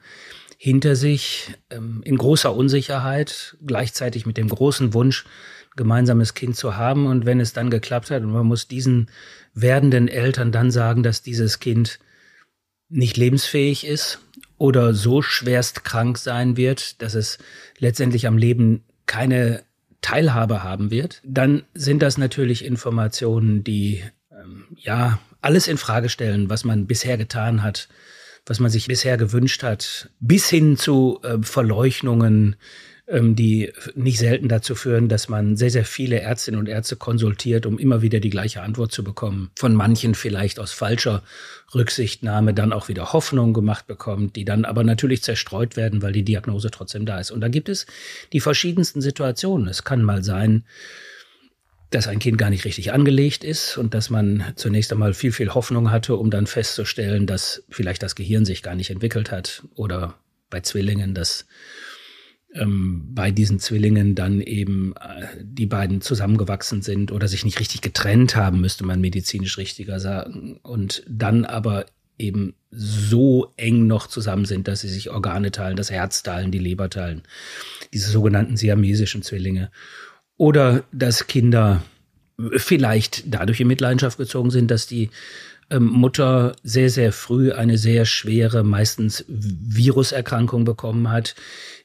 [0.57, 5.25] hinter sich ähm, in großer Unsicherheit, gleichzeitig mit dem großen Wunsch,
[5.75, 7.05] gemeinsames Kind zu haben.
[7.05, 9.09] Und wenn es dann geklappt hat und man muss diesen
[9.53, 11.99] werdenden Eltern dann sagen, dass dieses Kind
[12.89, 14.19] nicht lebensfähig ist
[14.57, 17.37] oder so schwerst krank sein wird, dass es
[17.77, 19.63] letztendlich am Leben keine
[20.01, 26.49] Teilhabe haben wird, dann sind das natürlich Informationen, die ähm, ja alles in Frage stellen,
[26.49, 27.89] was man bisher getan hat,
[28.47, 32.55] was man sich bisher gewünscht hat, bis hin zu äh, Verleugnungen,
[33.09, 37.65] ähm, die nicht selten dazu führen, dass man sehr, sehr viele Ärztinnen und Ärzte konsultiert,
[37.65, 39.51] um immer wieder die gleiche Antwort zu bekommen.
[39.57, 41.23] Von manchen vielleicht aus falscher
[41.73, 46.23] Rücksichtnahme dann auch wieder Hoffnung gemacht bekommt, die dann aber natürlich zerstreut werden, weil die
[46.23, 47.31] Diagnose trotzdem da ist.
[47.31, 47.85] Und da gibt es
[48.33, 49.67] die verschiedensten Situationen.
[49.67, 50.63] Es kann mal sein,
[51.89, 55.53] dass ein Kind gar nicht richtig angelegt ist und dass man zunächst einmal viel, viel
[55.53, 60.15] Hoffnung hatte, um dann festzustellen, dass vielleicht das Gehirn sich gar nicht entwickelt hat oder
[60.49, 61.45] bei Zwillingen, dass
[62.53, 67.81] ähm, bei diesen Zwillingen dann eben äh, die beiden zusammengewachsen sind oder sich nicht richtig
[67.81, 70.59] getrennt haben, müsste man medizinisch richtiger sagen.
[70.63, 71.85] Und dann aber
[72.17, 76.57] eben so eng noch zusammen sind, dass sie sich Organe teilen, das Herz teilen, die
[76.59, 77.23] Leber teilen.
[77.93, 79.71] Diese sogenannten siamesischen Zwillinge.
[80.37, 81.83] Oder dass Kinder
[82.55, 85.09] vielleicht dadurch in Mitleidenschaft gezogen sind, dass die
[85.69, 91.35] ähm, Mutter sehr, sehr früh eine sehr schwere, meistens Viruserkrankung bekommen hat,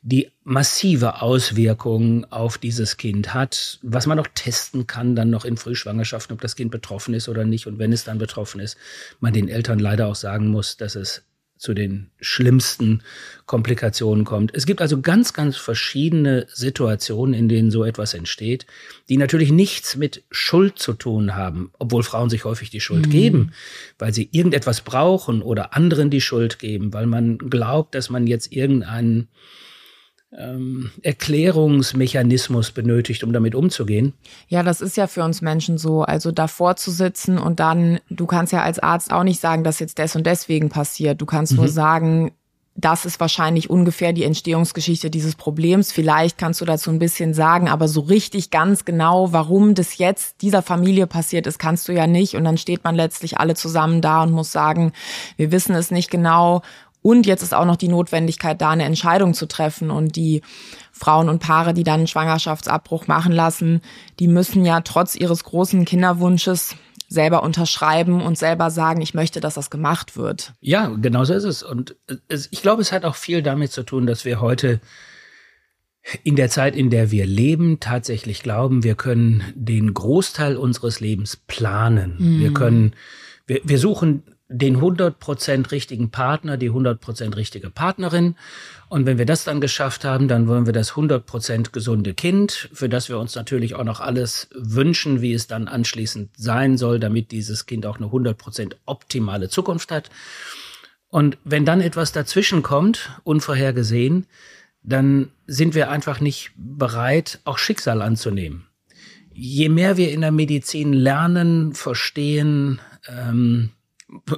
[0.03, 5.57] die massive Auswirkungen auf dieses Kind hat, was man noch testen kann, dann noch in
[5.57, 7.67] Frühschwangerschaften, ob das Kind betroffen ist oder nicht.
[7.67, 8.77] Und wenn es dann betroffen ist,
[9.21, 11.25] man den Eltern leider auch sagen muss, dass es
[11.63, 13.05] zu den schlimmsten
[13.47, 14.53] Komplikationen kommt.
[14.53, 18.67] Es gibt also ganz, ganz verschiedene Situationen, in denen so etwas entsteht,
[19.09, 23.11] die natürlich nichts mit Schuld zu tun haben, obwohl Frauen sich häufig die Schuld mhm.
[23.11, 23.53] geben,
[23.97, 28.51] weil sie irgendetwas brauchen oder anderen die Schuld geben, weil man glaubt, dass man jetzt
[28.51, 29.29] irgendeinen
[30.37, 34.15] ähm, Erklärungsmechanismus benötigt, um damit umzugehen.
[34.49, 36.03] Ja, das ist ja für uns Menschen so.
[36.03, 39.79] Also davor zu sitzen und dann, du kannst ja als Arzt auch nicht sagen, dass
[39.79, 41.21] jetzt des und deswegen passiert.
[41.21, 41.59] Du kannst mhm.
[41.59, 42.33] nur sagen,
[42.75, 45.93] das ist wahrscheinlich ungefähr die Entstehungsgeschichte dieses Problems.
[45.93, 50.41] Vielleicht kannst du dazu ein bisschen sagen, aber so richtig ganz genau, warum das jetzt
[50.41, 52.35] dieser Familie passiert ist, kannst du ja nicht.
[52.35, 54.93] Und dann steht man letztlich alle zusammen da und muss sagen,
[55.37, 56.63] wir wissen es nicht genau
[57.03, 59.91] und jetzt ist auch noch die Notwendigkeit da, eine Entscheidung zu treffen.
[59.91, 60.43] Und die
[60.93, 63.83] Frauen und Paare, die dann einen Schwangerschaftsabbruch machen lassen,
[64.21, 66.77] die müssen ja trotz ihres großen Kinderwunsches
[67.09, 70.55] selber unterschreiben und selber sagen, ich möchte, dass das gemacht wird.
[70.61, 71.63] Ja, genau so ist es.
[71.63, 71.97] Und
[72.29, 74.81] ich glaube, es hat auch viel damit zu tun, dass wir heute
[76.25, 81.37] in der Zeit, in der wir leben, tatsächlich glauben, wir können den Großteil unseres Lebens
[81.37, 82.17] planen.
[82.19, 82.41] Mhm.
[82.41, 82.93] Wir können,
[83.47, 88.37] wir, wir suchen den 100% richtigen Partner, die 100% richtige Partnerin.
[88.89, 92.89] Und wenn wir das dann geschafft haben, dann wollen wir das 100% gesunde Kind, für
[92.89, 97.33] das wir uns natürlich auch noch alles wünschen, wie es dann anschließend sein soll, damit
[97.33, 100.11] dieses Kind auch eine 100% optimale Zukunft hat.
[101.09, 104.27] Und wenn dann etwas dazwischen kommt, unvorhergesehen,
[104.83, 108.67] dann sind wir einfach nicht bereit, auch Schicksal anzunehmen.
[109.33, 113.71] Je mehr wir in der Medizin lernen, verstehen, ähm,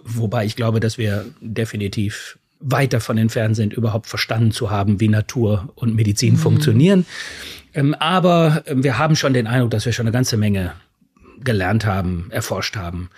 [0.05, 5.09] Wobei ich glaube, dass wir definitiv weit davon entfernt sind, überhaupt verstanden zu haben, wie
[5.09, 6.39] Natur und Medizin mhm.
[6.39, 7.07] funktionieren.
[7.75, 10.73] Ähm, aber ähm, wir haben schon den Eindruck, dass wir schon eine ganze Menge
[11.41, 13.11] gelernt haben, erforscht haben.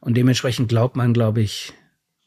[0.00, 1.72] Und dementsprechend glaubt man, glaube ich,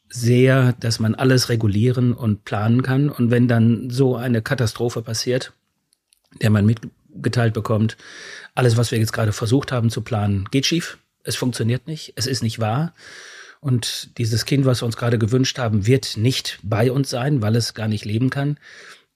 [0.08, 3.08] sehr, dass man alles regulieren und planen kann.
[3.08, 5.52] Und wenn dann so eine Katastrophe passiert,
[6.42, 7.96] der man mitgeteilt bekommt,
[8.54, 10.98] alles, was wir jetzt gerade versucht haben zu planen, geht schief.
[11.24, 12.12] Es funktioniert nicht.
[12.16, 12.94] Es ist nicht wahr.
[13.66, 17.56] Und dieses Kind, was wir uns gerade gewünscht haben, wird nicht bei uns sein, weil
[17.56, 18.60] es gar nicht leben kann.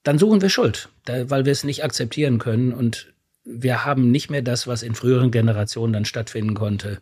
[0.03, 2.73] Dann suchen wir Schuld, weil wir es nicht akzeptieren können.
[2.73, 3.13] Und
[3.45, 7.01] wir haben nicht mehr das, was in früheren Generationen dann stattfinden konnte.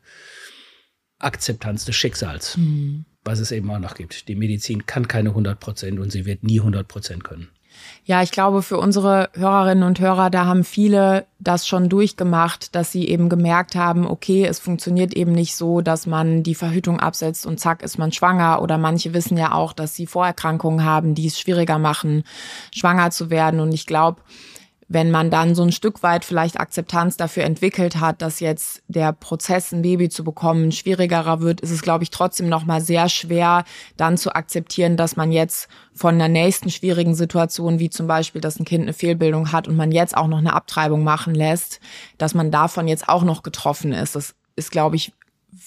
[1.18, 3.06] Akzeptanz des Schicksals, mhm.
[3.24, 4.28] was es eben auch noch gibt.
[4.28, 7.50] Die Medizin kann keine 100 Prozent und sie wird nie 100 Prozent können.
[8.06, 12.92] Ja, ich glaube, für unsere Hörerinnen und Hörer, da haben viele das schon durchgemacht, dass
[12.92, 17.46] sie eben gemerkt haben, okay, es funktioniert eben nicht so, dass man die Verhütung absetzt
[17.46, 18.62] und zack ist man schwanger.
[18.62, 22.24] Oder manche wissen ja auch, dass sie Vorerkrankungen haben, die es schwieriger machen,
[22.76, 23.60] schwanger zu werden.
[23.60, 24.22] Und ich glaube,
[24.92, 29.14] wenn man dann so ein Stück weit vielleicht Akzeptanz dafür entwickelt hat, dass jetzt der
[29.14, 33.66] Prozess, ein Baby zu bekommen, schwierigerer wird, ist es, glaube ich, trotzdem nochmal sehr schwer,
[33.98, 38.60] dann zu akzeptieren, dass man jetzt von einer nächsten schwierigen Situation, wie zum Beispiel, dass
[38.60, 41.80] ein Kind eine Fehlbildung hat und man jetzt auch noch eine Abtreibung machen lässt,
[42.18, 44.16] dass man davon jetzt auch noch getroffen ist.
[44.16, 45.14] Das ist, glaube ich,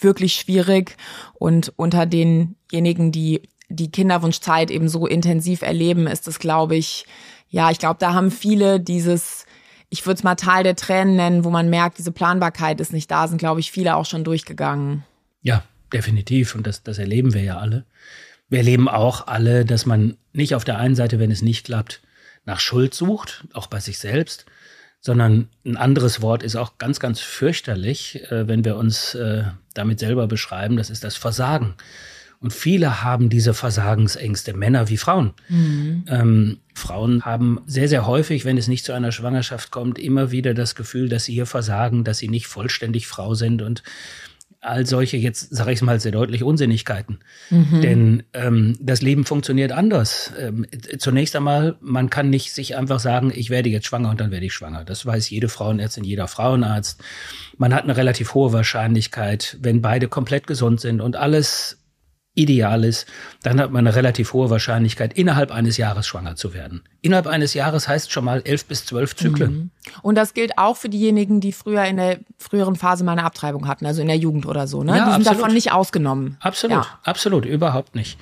[0.00, 0.96] wirklich schwierig.
[1.35, 7.06] Und unter denjenigen, die die Kinderwunschzeit eben so intensiv erleben, ist es, glaube ich,
[7.53, 9.45] ja, ich glaube, da haben viele dieses,
[9.91, 13.11] ich würde es mal Tal der Tränen nennen, wo man merkt, diese Planbarkeit ist nicht
[13.11, 15.05] da, sind, glaube ich, viele auch schon durchgegangen.
[15.43, 15.62] Ja,
[15.93, 16.55] definitiv.
[16.55, 17.85] Und das, das erleben wir ja alle.
[18.49, 22.01] Wir erleben auch alle, dass man nicht auf der einen Seite, wenn es nicht klappt,
[22.47, 24.47] nach Schuld sucht, auch bei sich selbst,
[25.01, 29.99] sondern ein anderes Wort ist auch ganz, ganz fürchterlich, äh, wenn wir uns äh, damit
[29.99, 31.75] selber beschreiben, das ist das Versagen.
[32.42, 35.33] Und viele haben diese Versagensängste, Männer wie Frauen.
[35.48, 36.05] Mhm.
[36.09, 40.52] Ähm, Frauen haben sehr, sehr häufig, wenn es nicht zu einer Schwangerschaft kommt, immer wieder
[40.52, 43.83] das Gefühl, dass sie hier versagen, dass sie nicht vollständig Frau sind und
[44.62, 47.18] all solche, jetzt sage ich es mal sehr deutlich, Unsinnigkeiten.
[47.50, 47.81] Mhm.
[47.83, 50.33] Denn ähm, das Leben funktioniert anders.
[50.38, 50.66] Ähm,
[50.98, 54.46] zunächst einmal, man kann nicht sich einfach sagen, ich werde jetzt schwanger und dann werde
[54.46, 54.85] ich schwanger.
[54.85, 57.02] Das weiß jede Frauenärztin, jeder Frauenarzt.
[57.59, 61.82] Man hat eine relativ hohe Wahrscheinlichkeit, wenn beide komplett gesund sind und alles
[62.35, 63.07] ideal ist,
[63.42, 66.83] dann hat man eine relativ hohe Wahrscheinlichkeit, innerhalb eines Jahres schwanger zu werden.
[67.03, 69.53] Innerhalb eines Jahres heißt schon mal elf bis zwölf Zyklen.
[69.53, 69.71] Mhm.
[70.01, 73.68] Und das gilt auch für diejenigen, die früher in der früheren Phase mal eine Abtreibung
[73.68, 74.83] hatten, also in der Jugend oder so.
[74.83, 74.97] Ne?
[74.97, 75.40] Ja, die sind absolut.
[75.40, 76.37] davon nicht ausgenommen.
[76.40, 76.99] Absolut, ja.
[77.05, 78.18] absolut, überhaupt nicht.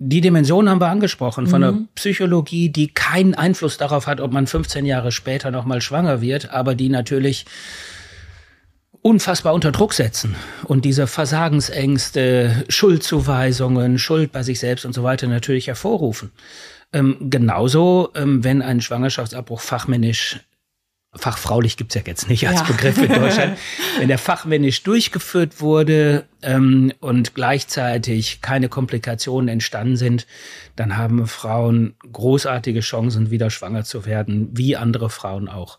[0.00, 1.64] Die Dimension haben wir angesprochen von mhm.
[1.64, 6.50] der Psychologie, die keinen Einfluss darauf hat, ob man 15 Jahre später nochmal schwanger wird,
[6.50, 7.46] aber die natürlich
[9.02, 10.34] unfassbar unter Druck setzen
[10.64, 16.32] und diese Versagensängste, Schuldzuweisungen, Schuld bei sich selbst und so weiter natürlich hervorrufen.
[16.92, 20.40] Ähm, genauso, ähm, wenn ein Schwangerschaftsabbruch fachmännisch
[21.14, 22.66] fachfraulich gibt's ja jetzt nicht als ja.
[22.66, 23.58] Begriff in Deutschland,
[23.98, 30.26] wenn der fachmännisch durchgeführt wurde ähm, und gleichzeitig keine Komplikationen entstanden sind,
[30.76, 35.78] dann haben Frauen großartige Chancen, wieder schwanger zu werden, wie andere Frauen auch.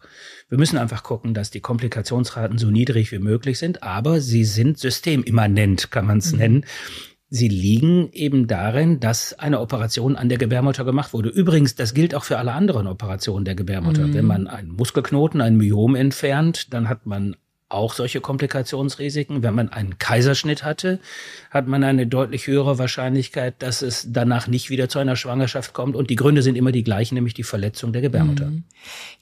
[0.50, 4.80] Wir müssen einfach gucken, dass die Komplikationsraten so niedrig wie möglich sind, aber sie sind
[4.80, 6.40] systemimmanent, kann man es mhm.
[6.40, 6.66] nennen.
[7.32, 11.30] Sie liegen eben darin, dass eine Operation an der Gebärmutter gemacht wurde.
[11.30, 14.08] Übrigens, das gilt auch für alle anderen Operationen der Gebärmutter.
[14.08, 14.14] Mhm.
[14.16, 17.36] Wenn man einen Muskelknoten, ein Myom entfernt, dann hat man
[17.70, 19.44] auch solche Komplikationsrisiken.
[19.44, 21.00] Wenn man einen Kaiserschnitt hatte,
[21.52, 25.96] hat man eine deutlich höhere Wahrscheinlichkeit, dass es danach nicht wieder zu einer Schwangerschaft kommt.
[25.96, 28.48] Und die Gründe sind immer die gleichen, nämlich die Verletzung der Gebärmutter.
[28.48, 28.64] Mhm.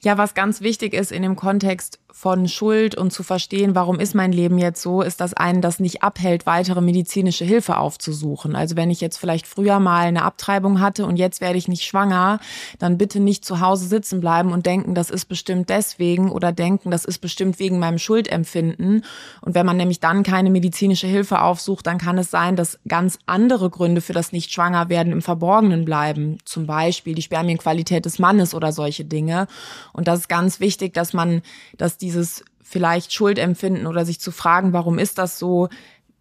[0.00, 4.12] Ja, was ganz wichtig ist in dem Kontext von Schuld und zu verstehen, warum ist
[4.12, 8.56] mein Leben jetzt so, ist, dass einen das nicht abhält, weitere medizinische Hilfe aufzusuchen.
[8.56, 11.84] Also wenn ich jetzt vielleicht früher mal eine Abtreibung hatte und jetzt werde ich nicht
[11.84, 12.40] schwanger,
[12.80, 16.90] dann bitte nicht zu Hause sitzen bleiben und denken, das ist bestimmt deswegen oder denken,
[16.90, 19.04] das ist bestimmt wegen meinem Schuldempfinden.
[19.40, 23.20] Und wenn man nämlich dann keine medizinische Hilfe aufsucht, dann kann es sein, dass ganz
[23.26, 26.38] andere Gründe für das Nicht-Schwanger-Werden im Verborgenen bleiben.
[26.44, 29.46] Zum Beispiel die Spermienqualität des Mannes oder solche Dinge.
[29.92, 31.42] Und das ist ganz wichtig, dass man,
[31.76, 35.68] dass die dieses vielleicht Schuldempfinden oder sich zu fragen, warum ist das so?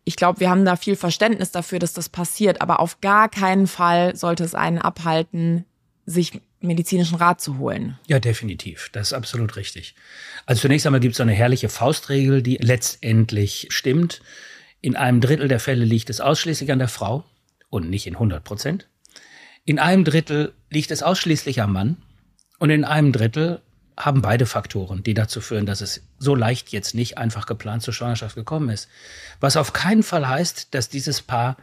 [0.04, 3.68] Ich glaube, wir haben da viel Verständnis dafür, dass das passiert, aber auf gar keinen
[3.68, 5.64] Fall sollte es einen abhalten,
[6.06, 7.98] sich medizinischen Rat zu holen.
[8.08, 8.90] Ja, definitiv.
[8.92, 9.96] Das ist absolut richtig.
[10.46, 14.22] Also zunächst einmal gibt es eine herrliche Faustregel, die letztendlich stimmt.
[14.82, 17.24] In einem Drittel der Fälle liegt es ausschließlich an der Frau
[17.70, 18.90] und nicht in 100 Prozent.
[19.64, 21.98] In einem Drittel liegt es ausschließlich am Mann
[22.60, 23.62] und in einem Drittel
[23.98, 27.94] haben beide Faktoren, die dazu führen, dass es so leicht jetzt nicht einfach geplant zur
[27.94, 28.88] Schwangerschaft gekommen ist.
[29.40, 31.58] Was auf keinen Fall heißt, dass dieses Paar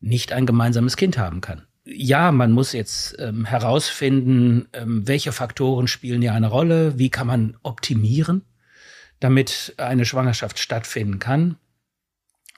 [0.00, 1.66] nicht ein gemeinsames Kind haben kann.
[1.84, 7.26] Ja, man muss jetzt ähm, herausfinden, ähm, welche Faktoren spielen hier eine Rolle, wie kann
[7.26, 8.42] man optimieren,
[9.18, 11.56] damit eine Schwangerschaft stattfinden kann.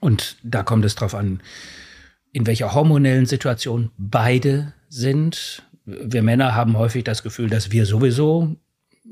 [0.01, 1.41] Und da kommt es darauf an,
[2.33, 5.63] in welcher hormonellen Situation beide sind.
[5.87, 8.57] Wir Männer haben häufig das Gefühl, dass wir sowieso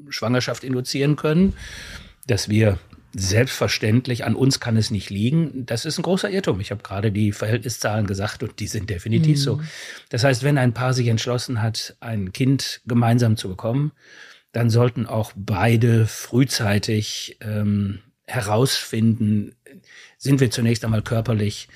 [0.09, 1.55] Schwangerschaft induzieren können,
[2.27, 2.79] dass wir
[3.15, 5.67] selbstverständlich an uns kann es nicht liegen.
[5.67, 6.61] Das ist ein großer Irrtum.
[6.61, 9.43] Ich habe gerade die Verhältniszahlen gesagt und die sind definitiv mhm.
[9.43, 9.61] so.
[10.09, 13.93] Das heißt, wenn ein Paar sich entschlossen hat, ein Kind gemeinsam zu bekommen,
[14.53, 19.55] dann sollten auch beide frühzeitig ähm, herausfinden,
[20.17, 21.69] sind wir zunächst einmal körperlich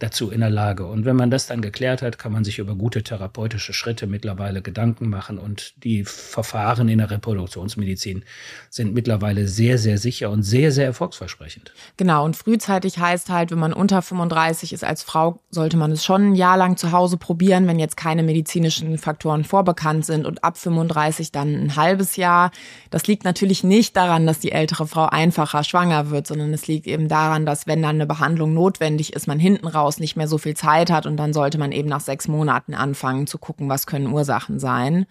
[0.00, 0.86] dazu in der Lage.
[0.86, 4.60] Und wenn man das dann geklärt hat, kann man sich über gute therapeutische Schritte mittlerweile
[4.60, 5.38] Gedanken machen.
[5.38, 8.24] Und die Verfahren in der Reproduktionsmedizin
[8.70, 11.72] sind mittlerweile sehr, sehr sicher und sehr, sehr erfolgsversprechend.
[11.96, 12.24] Genau.
[12.24, 16.32] Und frühzeitig heißt halt, wenn man unter 35 ist als Frau, sollte man es schon
[16.32, 20.26] ein Jahr lang zu Hause probieren, wenn jetzt keine medizinischen Faktoren vorbekannt sind.
[20.26, 22.50] Und ab 35 dann ein halbes Jahr.
[22.90, 26.88] Das liegt natürlich nicht daran, dass die ältere Frau einfacher schwanger wird, sondern es liegt
[26.88, 30.26] eben daran, dass wenn dann eine Behandlung notwendig ist, man hinten raus Haus nicht mehr
[30.26, 33.68] so viel Zeit hat und dann sollte man eben nach sechs Monaten anfangen zu gucken,
[33.68, 35.04] was können Ursachen sein.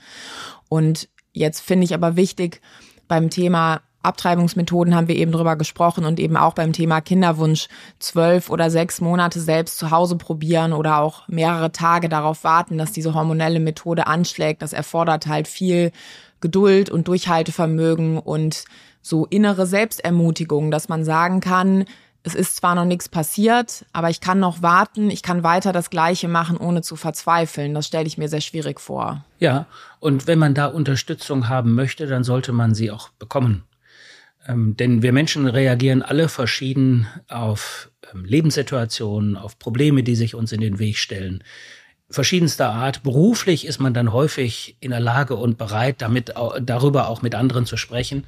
[0.68, 2.62] Und jetzt finde ich aber wichtig
[3.08, 8.50] beim Thema Abtreibungsmethoden haben wir eben drüber gesprochen und eben auch beim Thema Kinderwunsch zwölf
[8.50, 13.14] oder sechs Monate selbst zu Hause probieren oder auch mehrere Tage darauf warten, dass diese
[13.14, 14.62] hormonelle Methode anschlägt.
[14.62, 15.92] Das erfordert halt viel
[16.42, 18.66] Geduld und Durchhaltevermögen und
[19.02, 21.86] so innere Selbstermutigung, dass man sagen kann,
[22.24, 25.90] es ist zwar noch nichts passiert, aber ich kann noch warten, ich kann weiter das
[25.90, 27.74] Gleiche machen, ohne zu verzweifeln.
[27.74, 29.26] Das stelle ich mir sehr schwierig vor.
[29.40, 29.66] Ja,
[30.00, 33.64] und wenn man da Unterstützung haben möchte, dann sollte man sie auch bekommen.
[34.48, 40.54] Ähm, denn wir Menschen reagieren alle verschieden auf ähm, Lebenssituationen, auf Probleme, die sich uns
[40.54, 41.44] in den Weg stellen
[42.14, 43.04] verschiedenster Art.
[43.04, 47.66] Beruflich ist man dann häufig in der Lage und bereit, damit darüber auch mit anderen
[47.66, 48.26] zu sprechen.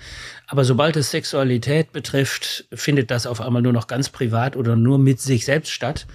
[0.48, 4.98] Aber sobald es Sexualität betrifft, findet das auf einmal nur noch ganz privat oder nur
[4.98, 6.08] mit sich selbst statt.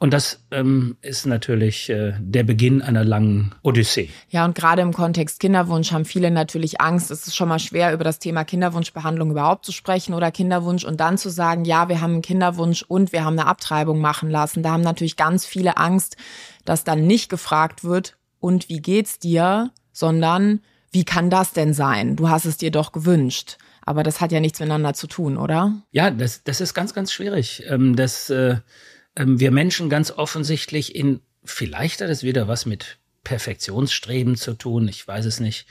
[0.00, 4.10] Und das ähm, ist natürlich äh, der Beginn einer langen Odyssee.
[4.28, 7.10] Ja, und gerade im Kontext Kinderwunsch haben viele natürlich Angst.
[7.10, 11.00] Es ist schon mal schwer, über das Thema Kinderwunschbehandlung überhaupt zu sprechen oder Kinderwunsch und
[11.00, 14.62] dann zu sagen, ja, wir haben einen Kinderwunsch und wir haben eine Abtreibung machen lassen.
[14.62, 16.16] Da haben natürlich ganz viele Angst,
[16.64, 22.16] dass dann nicht gefragt wird, und wie geht's dir, sondern wie kann das denn sein?
[22.16, 23.58] Du hast es dir doch gewünscht.
[23.82, 25.72] Aber das hat ja nichts miteinander zu tun, oder?
[25.92, 27.62] Ja, das, das ist ganz, ganz schwierig.
[27.68, 28.56] Ähm, das äh
[29.24, 35.06] wir Menschen ganz offensichtlich in, vielleicht hat es wieder was mit Perfektionsstreben zu tun, ich
[35.06, 35.66] weiß es nicht,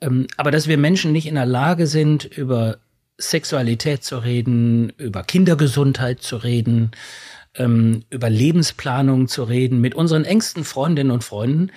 [0.00, 2.78] ähm, aber dass wir Menschen nicht in der Lage sind, über
[3.18, 6.90] Sexualität zu reden, über Kindergesundheit zu reden,
[7.54, 11.70] ähm, über Lebensplanung zu reden, mit unseren engsten Freundinnen und Freunden,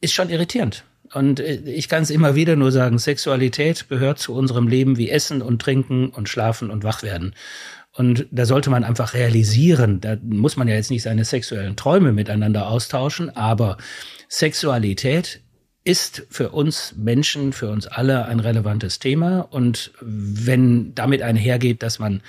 [0.00, 0.84] ist schon irritierend.
[1.12, 5.10] Und äh, ich kann es immer wieder nur sagen, Sexualität gehört zu unserem Leben wie
[5.10, 7.34] Essen und Trinken und Schlafen und Wachwerden.
[7.98, 12.12] Und da sollte man einfach realisieren, da muss man ja jetzt nicht seine sexuellen Träume
[12.12, 13.76] miteinander austauschen, aber
[14.28, 15.40] Sexualität
[15.82, 19.40] ist für uns Menschen, für uns alle ein relevantes Thema.
[19.40, 22.22] Und wenn damit einhergeht, dass man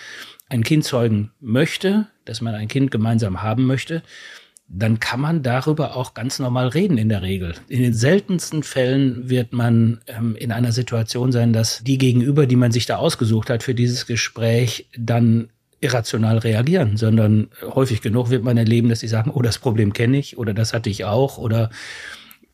[0.48, 4.02] ein Kind zeugen möchte, dass man ein Kind gemeinsam haben möchte,
[4.68, 7.54] dann kann man darüber auch ganz normal reden in der Regel.
[7.68, 12.56] In den seltensten Fällen wird man ähm, in einer Situation sein, dass die Gegenüber, die
[12.56, 15.50] man sich da ausgesucht hat für dieses Gespräch, dann
[15.82, 20.18] irrational reagieren, sondern häufig genug wird man erleben, dass sie sagen, oh, das Problem kenne
[20.18, 21.70] ich oder das hatte ich auch oder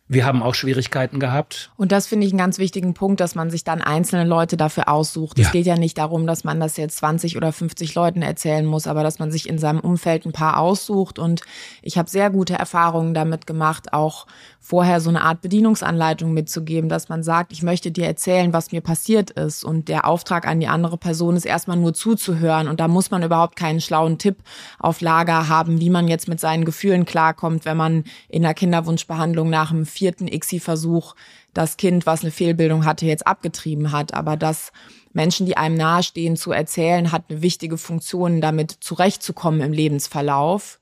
[0.08, 1.72] wir haben auch Schwierigkeiten gehabt.
[1.78, 4.88] Und das finde ich einen ganz wichtigen Punkt, dass man sich dann einzelne Leute dafür
[4.88, 5.40] aussucht.
[5.40, 5.46] Ja.
[5.46, 8.86] Es geht ja nicht darum, dass man das jetzt 20 oder 50 Leuten erzählen muss,
[8.86, 11.18] aber dass man sich in seinem Umfeld ein paar aussucht.
[11.18, 11.42] Und
[11.82, 14.28] ich habe sehr gute Erfahrungen damit gemacht, auch
[14.66, 18.82] vorher so eine Art Bedienungsanleitung mitzugeben, dass man sagt, ich möchte dir erzählen, was mir
[18.82, 19.64] passiert ist.
[19.64, 22.68] Und der Auftrag an die andere Person ist erstmal nur zuzuhören.
[22.68, 24.38] Und da muss man überhaupt keinen schlauen Tipp
[24.80, 29.52] auf Lager haben, wie man jetzt mit seinen Gefühlen klarkommt, wenn man in der Kinderwunschbehandlung
[29.52, 31.14] nach einem vierten ICSI-Versuch
[31.54, 34.16] das Kind, was eine Fehlbildung hatte, jetzt abgetrieben hat.
[34.16, 34.72] Aber das
[35.14, 40.80] Menschen, die einem nahestehen, zu erzählen, hat eine wichtige Funktion, damit zurechtzukommen im Lebensverlauf.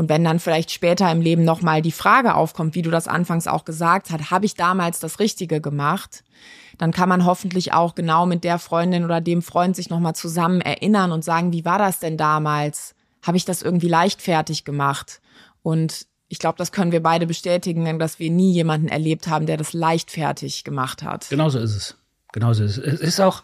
[0.00, 3.46] Und wenn dann vielleicht später im Leben nochmal die Frage aufkommt, wie du das anfangs
[3.46, 6.24] auch gesagt hast, habe ich damals das Richtige gemacht?
[6.78, 10.62] Dann kann man hoffentlich auch genau mit der Freundin oder dem Freund sich nochmal zusammen
[10.62, 12.94] erinnern und sagen, wie war das denn damals?
[13.20, 15.20] Habe ich das irgendwie leichtfertig gemacht?
[15.62, 19.58] Und ich glaube, das können wir beide bestätigen, dass wir nie jemanden erlebt haben, der
[19.58, 21.28] das leichtfertig gemacht hat.
[21.28, 21.96] Genauso ist es.
[22.32, 22.84] Genauso ist es.
[22.86, 23.42] Es ist auch,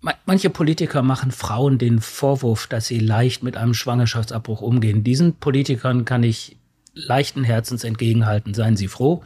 [0.00, 5.02] Manche Politiker machen Frauen den Vorwurf, dass sie leicht mit einem Schwangerschaftsabbruch umgehen.
[5.02, 6.56] Diesen Politikern kann ich
[6.94, 8.54] leichten Herzens entgegenhalten.
[8.54, 9.22] Seien Sie froh,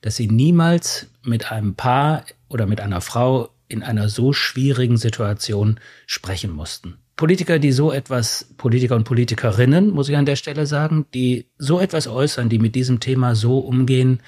[0.00, 5.78] dass Sie niemals mit einem Paar oder mit einer Frau in einer so schwierigen Situation
[6.06, 6.96] sprechen mussten.
[7.16, 11.80] Politiker, die so etwas, Politiker und Politikerinnen, muss ich an der Stelle sagen, die so
[11.80, 14.20] etwas äußern, die mit diesem Thema so umgehen,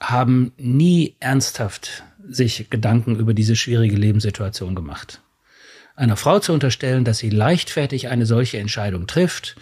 [0.00, 5.20] haben nie ernsthaft sich Gedanken über diese schwierige Lebenssituation gemacht.
[5.94, 9.56] Einer Frau zu unterstellen, dass sie leichtfertig eine solche Entscheidung trifft,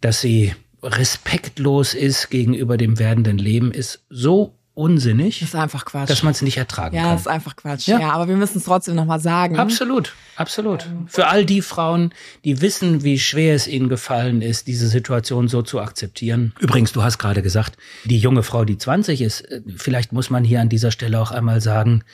[0.00, 5.40] dass sie respektlos ist gegenüber dem werdenden Leben, ist so unsinnig.
[5.40, 6.10] Das ist einfach Quatsch.
[6.10, 7.08] Dass man es nicht ertragen ja, kann.
[7.08, 7.88] Ja, das ist einfach Quatsch.
[7.88, 9.58] Ja, ja aber wir müssen es trotzdem nochmal sagen.
[9.58, 10.86] Absolut, absolut.
[11.06, 12.12] Für all die Frauen,
[12.44, 16.52] die wissen, wie schwer es ihnen gefallen ist, diese Situation so zu akzeptieren.
[16.60, 20.44] Übrigens, du hast gerade gesagt, die junge Frau, die 20 ist, äh, vielleicht muss man
[20.44, 22.04] hier an dieser Stelle auch einmal sagen,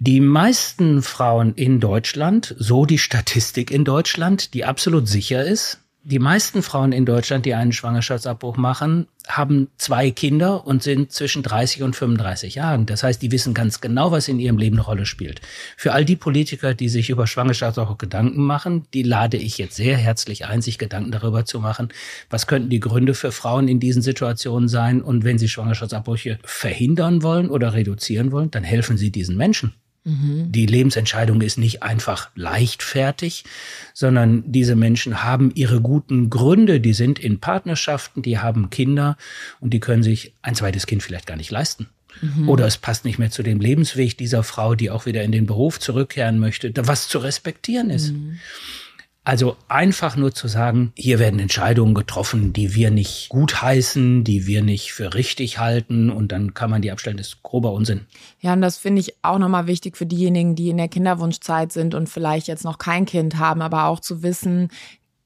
[0.00, 6.18] die meisten Frauen in Deutschland, so die Statistik in Deutschland, die absolut sicher ist, die
[6.18, 11.82] meisten Frauen in Deutschland, die einen Schwangerschaftsabbruch machen, haben zwei Kinder und sind zwischen 30
[11.82, 12.86] und 35 Jahren.
[12.86, 15.42] Das heißt, die wissen ganz genau, was in ihrem Leben eine Rolle spielt.
[15.76, 19.96] Für all die Politiker, die sich über Schwangerschaftsabbruch Gedanken machen, die lade ich jetzt sehr
[19.96, 21.90] herzlich ein, sich Gedanken darüber zu machen,
[22.30, 25.02] was könnten die Gründe für Frauen in diesen Situationen sein.
[25.02, 29.74] Und wenn sie Schwangerschaftsabbrüche verhindern wollen oder reduzieren wollen, dann helfen sie diesen Menschen.
[30.04, 30.50] Mhm.
[30.50, 33.44] Die Lebensentscheidung ist nicht einfach leichtfertig,
[33.92, 39.16] sondern diese Menschen haben ihre guten Gründe, die sind in Partnerschaften, die haben Kinder
[39.60, 41.88] und die können sich ein zweites Kind vielleicht gar nicht leisten.
[42.22, 42.48] Mhm.
[42.48, 45.46] Oder es passt nicht mehr zu dem Lebensweg dieser Frau, die auch wieder in den
[45.46, 48.12] Beruf zurückkehren möchte, was zu respektieren ist.
[48.12, 48.38] Mhm.
[49.22, 54.46] Also einfach nur zu sagen, hier werden Entscheidungen getroffen, die wir nicht gut heißen, die
[54.46, 58.06] wir nicht für richtig halten und dann kann man die abstellen, ist grober Unsinn.
[58.40, 61.94] Ja, und das finde ich auch nochmal wichtig für diejenigen, die in der Kinderwunschzeit sind
[61.94, 64.68] und vielleicht jetzt noch kein Kind haben, aber auch zu wissen,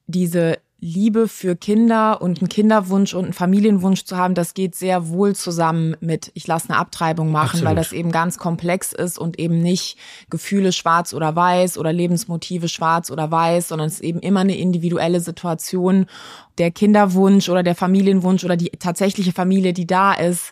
[0.07, 5.07] diese Liebe für Kinder und einen Kinderwunsch und einen Familienwunsch zu haben, das geht sehr
[5.07, 7.67] wohl zusammen mit, ich lasse eine Abtreibung machen, Absolut.
[7.69, 9.97] weil das eben ganz komplex ist und eben nicht
[10.29, 14.57] Gefühle schwarz oder weiß oder Lebensmotive schwarz oder weiß, sondern es ist eben immer eine
[14.57, 16.07] individuelle Situation.
[16.57, 20.51] Der Kinderwunsch oder der Familienwunsch oder die tatsächliche Familie, die da ist,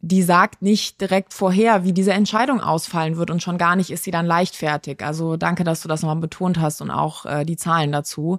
[0.00, 4.04] die sagt nicht direkt vorher, wie diese Entscheidung ausfallen wird und schon gar nicht ist
[4.04, 5.02] sie dann leichtfertig.
[5.02, 8.38] Also danke, dass du das nochmal betont hast und auch äh, die Zahlen dazu.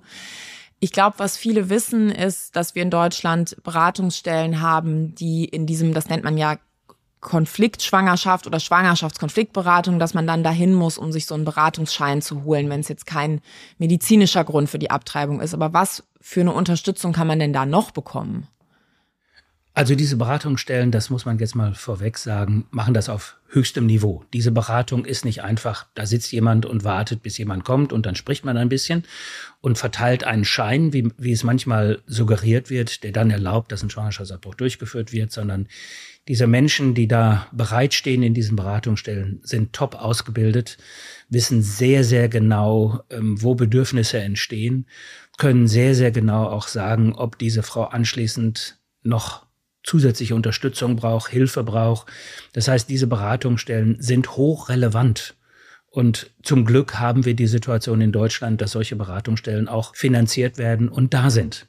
[0.79, 5.93] Ich glaube, was viele wissen, ist, dass wir in Deutschland Beratungsstellen haben, die in diesem,
[5.93, 6.57] das nennt man ja
[7.19, 12.69] Konfliktschwangerschaft oder Schwangerschaftskonfliktberatung, dass man dann dahin muss, um sich so einen Beratungsschein zu holen,
[12.69, 13.41] wenn es jetzt kein
[13.79, 15.55] medizinischer Grund für die Abtreibung ist.
[15.55, 18.47] Aber was für eine Unterstützung kann man denn da noch bekommen?
[19.77, 24.23] Also diese Beratungsstellen, das muss man jetzt mal vorweg sagen, machen das auf höchstem Niveau.
[24.33, 28.15] Diese Beratung ist nicht einfach, da sitzt jemand und wartet, bis jemand kommt und dann
[28.15, 29.03] spricht man ein bisschen
[29.61, 33.91] und verteilt einen Schein, wie, wie es manchmal suggeriert wird, der dann erlaubt, dass ein
[33.91, 35.67] Schwangerschaftsabbruch durchgeführt wird, sondern
[36.27, 40.79] diese Menschen, die da bereitstehen in diesen Beratungsstellen, sind top ausgebildet,
[41.29, 44.87] wissen sehr, sehr genau, ähm, wo Bedürfnisse entstehen,
[45.37, 49.45] können sehr, sehr genau auch sagen, ob diese Frau anschließend noch
[49.87, 52.07] zusätzliche Unterstützung braucht, Hilfe braucht.
[52.53, 55.35] Das heißt, diese Beratungsstellen sind hochrelevant.
[55.89, 60.89] Und zum Glück haben wir die Situation in Deutschland, dass solche Beratungsstellen auch finanziert werden
[60.89, 61.65] und da sind.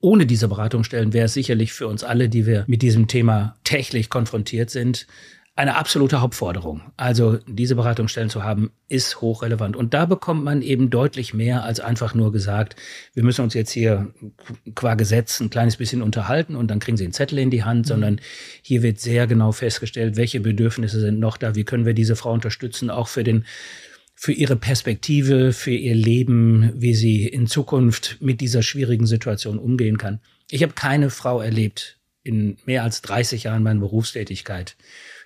[0.00, 4.10] Ohne diese Beratungsstellen wäre es sicherlich für uns alle, die wir mit diesem Thema täglich
[4.10, 5.06] konfrontiert sind,
[5.56, 6.82] eine absolute Hauptforderung.
[6.98, 9.74] Also diese Beratungsstellen zu haben, ist hochrelevant.
[9.74, 12.76] Und da bekommt man eben deutlich mehr als einfach nur gesagt,
[13.14, 14.12] wir müssen uns jetzt hier
[14.74, 17.86] qua Gesetz ein kleines bisschen unterhalten und dann kriegen Sie einen Zettel in die Hand,
[17.86, 17.88] mhm.
[17.88, 18.20] sondern
[18.60, 22.32] hier wird sehr genau festgestellt, welche Bedürfnisse sind noch da, wie können wir diese Frau
[22.32, 23.46] unterstützen, auch für den
[24.18, 29.98] für ihre Perspektive, für ihr Leben, wie sie in Zukunft mit dieser schwierigen Situation umgehen
[29.98, 30.20] kann.
[30.50, 34.76] Ich habe keine Frau erlebt in mehr als 30 Jahren meiner Berufstätigkeit,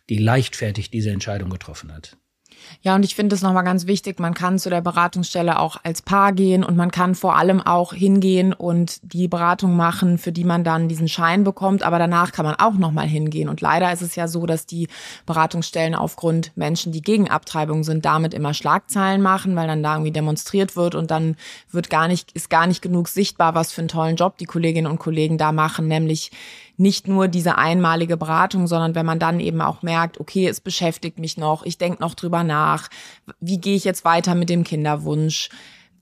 [0.09, 2.16] die leichtfertig diese Entscheidung getroffen hat.
[2.82, 6.03] Ja, und ich finde es nochmal ganz wichtig, man kann zu der Beratungsstelle auch als
[6.03, 10.44] Paar gehen und man kann vor allem auch hingehen und die Beratung machen, für die
[10.44, 13.48] man dann diesen Schein bekommt, aber danach kann man auch nochmal hingehen.
[13.48, 14.88] Und leider ist es ja so, dass die
[15.26, 20.12] Beratungsstellen aufgrund Menschen, die gegen Abtreibung sind, damit immer Schlagzeilen machen, weil dann da irgendwie
[20.12, 21.36] demonstriert wird und dann
[21.70, 24.90] wird gar nicht, ist gar nicht genug sichtbar, was für einen tollen Job die Kolleginnen
[24.90, 26.30] und Kollegen da machen, nämlich
[26.81, 31.18] nicht nur diese einmalige Beratung, sondern wenn man dann eben auch merkt, okay, es beschäftigt
[31.18, 32.89] mich noch, ich denke noch drüber nach,
[33.39, 35.51] wie gehe ich jetzt weiter mit dem Kinderwunsch?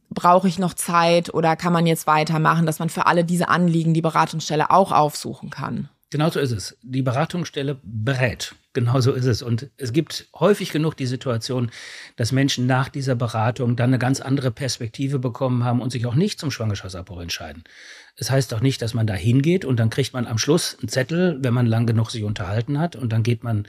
[0.09, 3.93] Brauche ich noch Zeit oder kann man jetzt weitermachen, dass man für alle diese Anliegen
[3.93, 5.89] die Beratungsstelle auch aufsuchen kann?
[6.11, 6.79] Genau so ist es.
[6.83, 8.55] Die Beratungsstelle berät.
[8.73, 9.43] Genau so ist es.
[9.43, 11.71] Und es gibt häufig genug die Situation,
[12.17, 16.15] dass Menschen nach dieser Beratung dann eine ganz andere Perspektive bekommen haben und sich auch
[16.15, 17.65] nicht zum Schwangerschaftsabbruch entscheiden.
[18.17, 20.89] Es heißt auch nicht, dass man da hingeht und dann kriegt man am Schluss einen
[20.89, 23.67] Zettel, wenn man lang genug sich unterhalten hat und dann geht man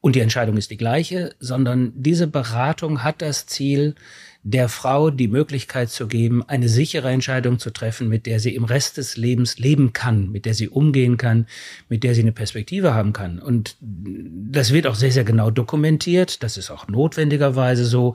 [0.00, 3.96] und die Entscheidung ist die gleiche, sondern diese Beratung hat das Ziel,
[4.42, 8.64] der Frau die Möglichkeit zu geben, eine sichere Entscheidung zu treffen, mit der sie im
[8.64, 11.46] Rest des Lebens leben kann, mit der sie umgehen kann,
[11.88, 13.40] mit der sie eine Perspektive haben kann.
[13.40, 16.42] Und das wird auch sehr, sehr genau dokumentiert.
[16.42, 18.14] Das ist auch notwendigerweise so.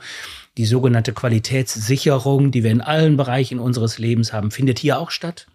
[0.57, 5.47] Die sogenannte Qualitätssicherung, die wir in allen Bereichen unseres Lebens haben, findet hier auch statt.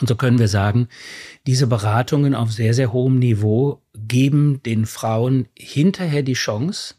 [0.00, 0.88] Und so können wir sagen,
[1.46, 6.94] diese Beratungen auf sehr, sehr hohem Niveau geben den Frauen hinterher die Chance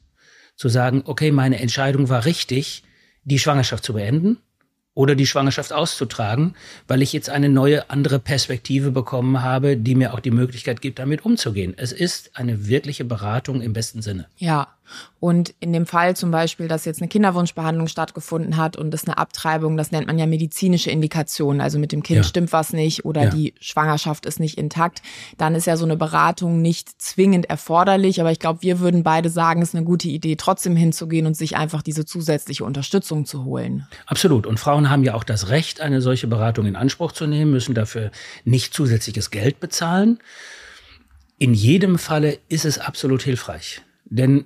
[0.56, 2.84] zu sagen, okay, meine Entscheidung war richtig,
[3.24, 4.38] die Schwangerschaft zu beenden
[4.94, 6.56] oder die Schwangerschaft auszutragen,
[6.88, 11.00] weil ich jetzt eine neue, andere Perspektive bekommen habe, die mir auch die Möglichkeit gibt,
[11.00, 11.74] damit umzugehen.
[11.78, 14.28] Es ist eine wirkliche Beratung im besten Sinne.
[14.38, 14.68] Ja,
[15.20, 19.18] und in dem Fall zum Beispiel, dass jetzt eine Kinderwunschbehandlung stattgefunden hat und das eine
[19.18, 21.62] Abtreibung, das nennt man ja medizinische Indikation.
[21.62, 22.24] Also mit dem Kind ja.
[22.24, 23.30] stimmt was nicht oder ja.
[23.30, 25.02] die Schwangerschaft ist nicht intakt.
[25.38, 28.20] Dann ist ja so eine Beratung nicht zwingend erforderlich.
[28.20, 31.38] Aber ich glaube, wir würden beide sagen, es ist eine gute Idee, trotzdem hinzugehen und
[31.38, 33.88] sich einfach diese zusätzliche Unterstützung zu holen.
[34.06, 34.46] Absolut.
[34.46, 37.74] Und Frauen haben ja auch das Recht, eine solche Beratung in Anspruch zu nehmen, müssen
[37.74, 38.12] dafür
[38.44, 40.20] nicht zusätzliches Geld bezahlen.
[41.40, 43.82] In jedem Falle ist es absolut hilfreich.
[44.16, 44.46] Denn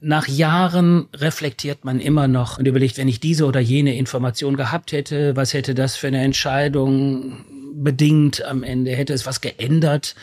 [0.00, 4.92] nach Jahren reflektiert man immer noch und überlegt, wenn ich diese oder jene Information gehabt
[4.92, 7.44] hätte, was hätte das für eine Entscheidung
[7.74, 8.92] bedingt am Ende?
[8.92, 10.14] Hätte es was geändert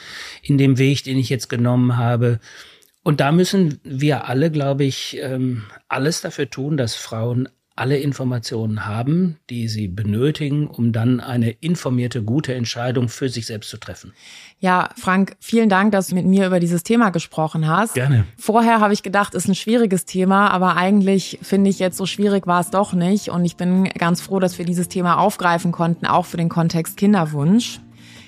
[0.41, 2.39] in dem Weg, den ich jetzt genommen habe?
[3.03, 8.85] Und da müssen wir alle, glaube ich, ähm, alles dafür tun, dass Frauen alle Informationen
[8.85, 14.13] haben, die sie benötigen, um dann eine informierte, gute Entscheidung für sich selbst zu treffen.
[14.59, 17.93] Ja, Frank, vielen Dank, dass du mit mir über dieses Thema gesprochen hast.
[17.93, 18.23] Gerne.
[18.37, 22.47] Vorher habe ich gedacht, ist ein schwieriges Thema, aber eigentlich finde ich jetzt so schwierig
[22.47, 23.27] war es doch nicht.
[23.29, 26.95] Und ich bin ganz froh, dass wir dieses Thema aufgreifen konnten, auch für den Kontext
[26.95, 27.81] Kinderwunsch.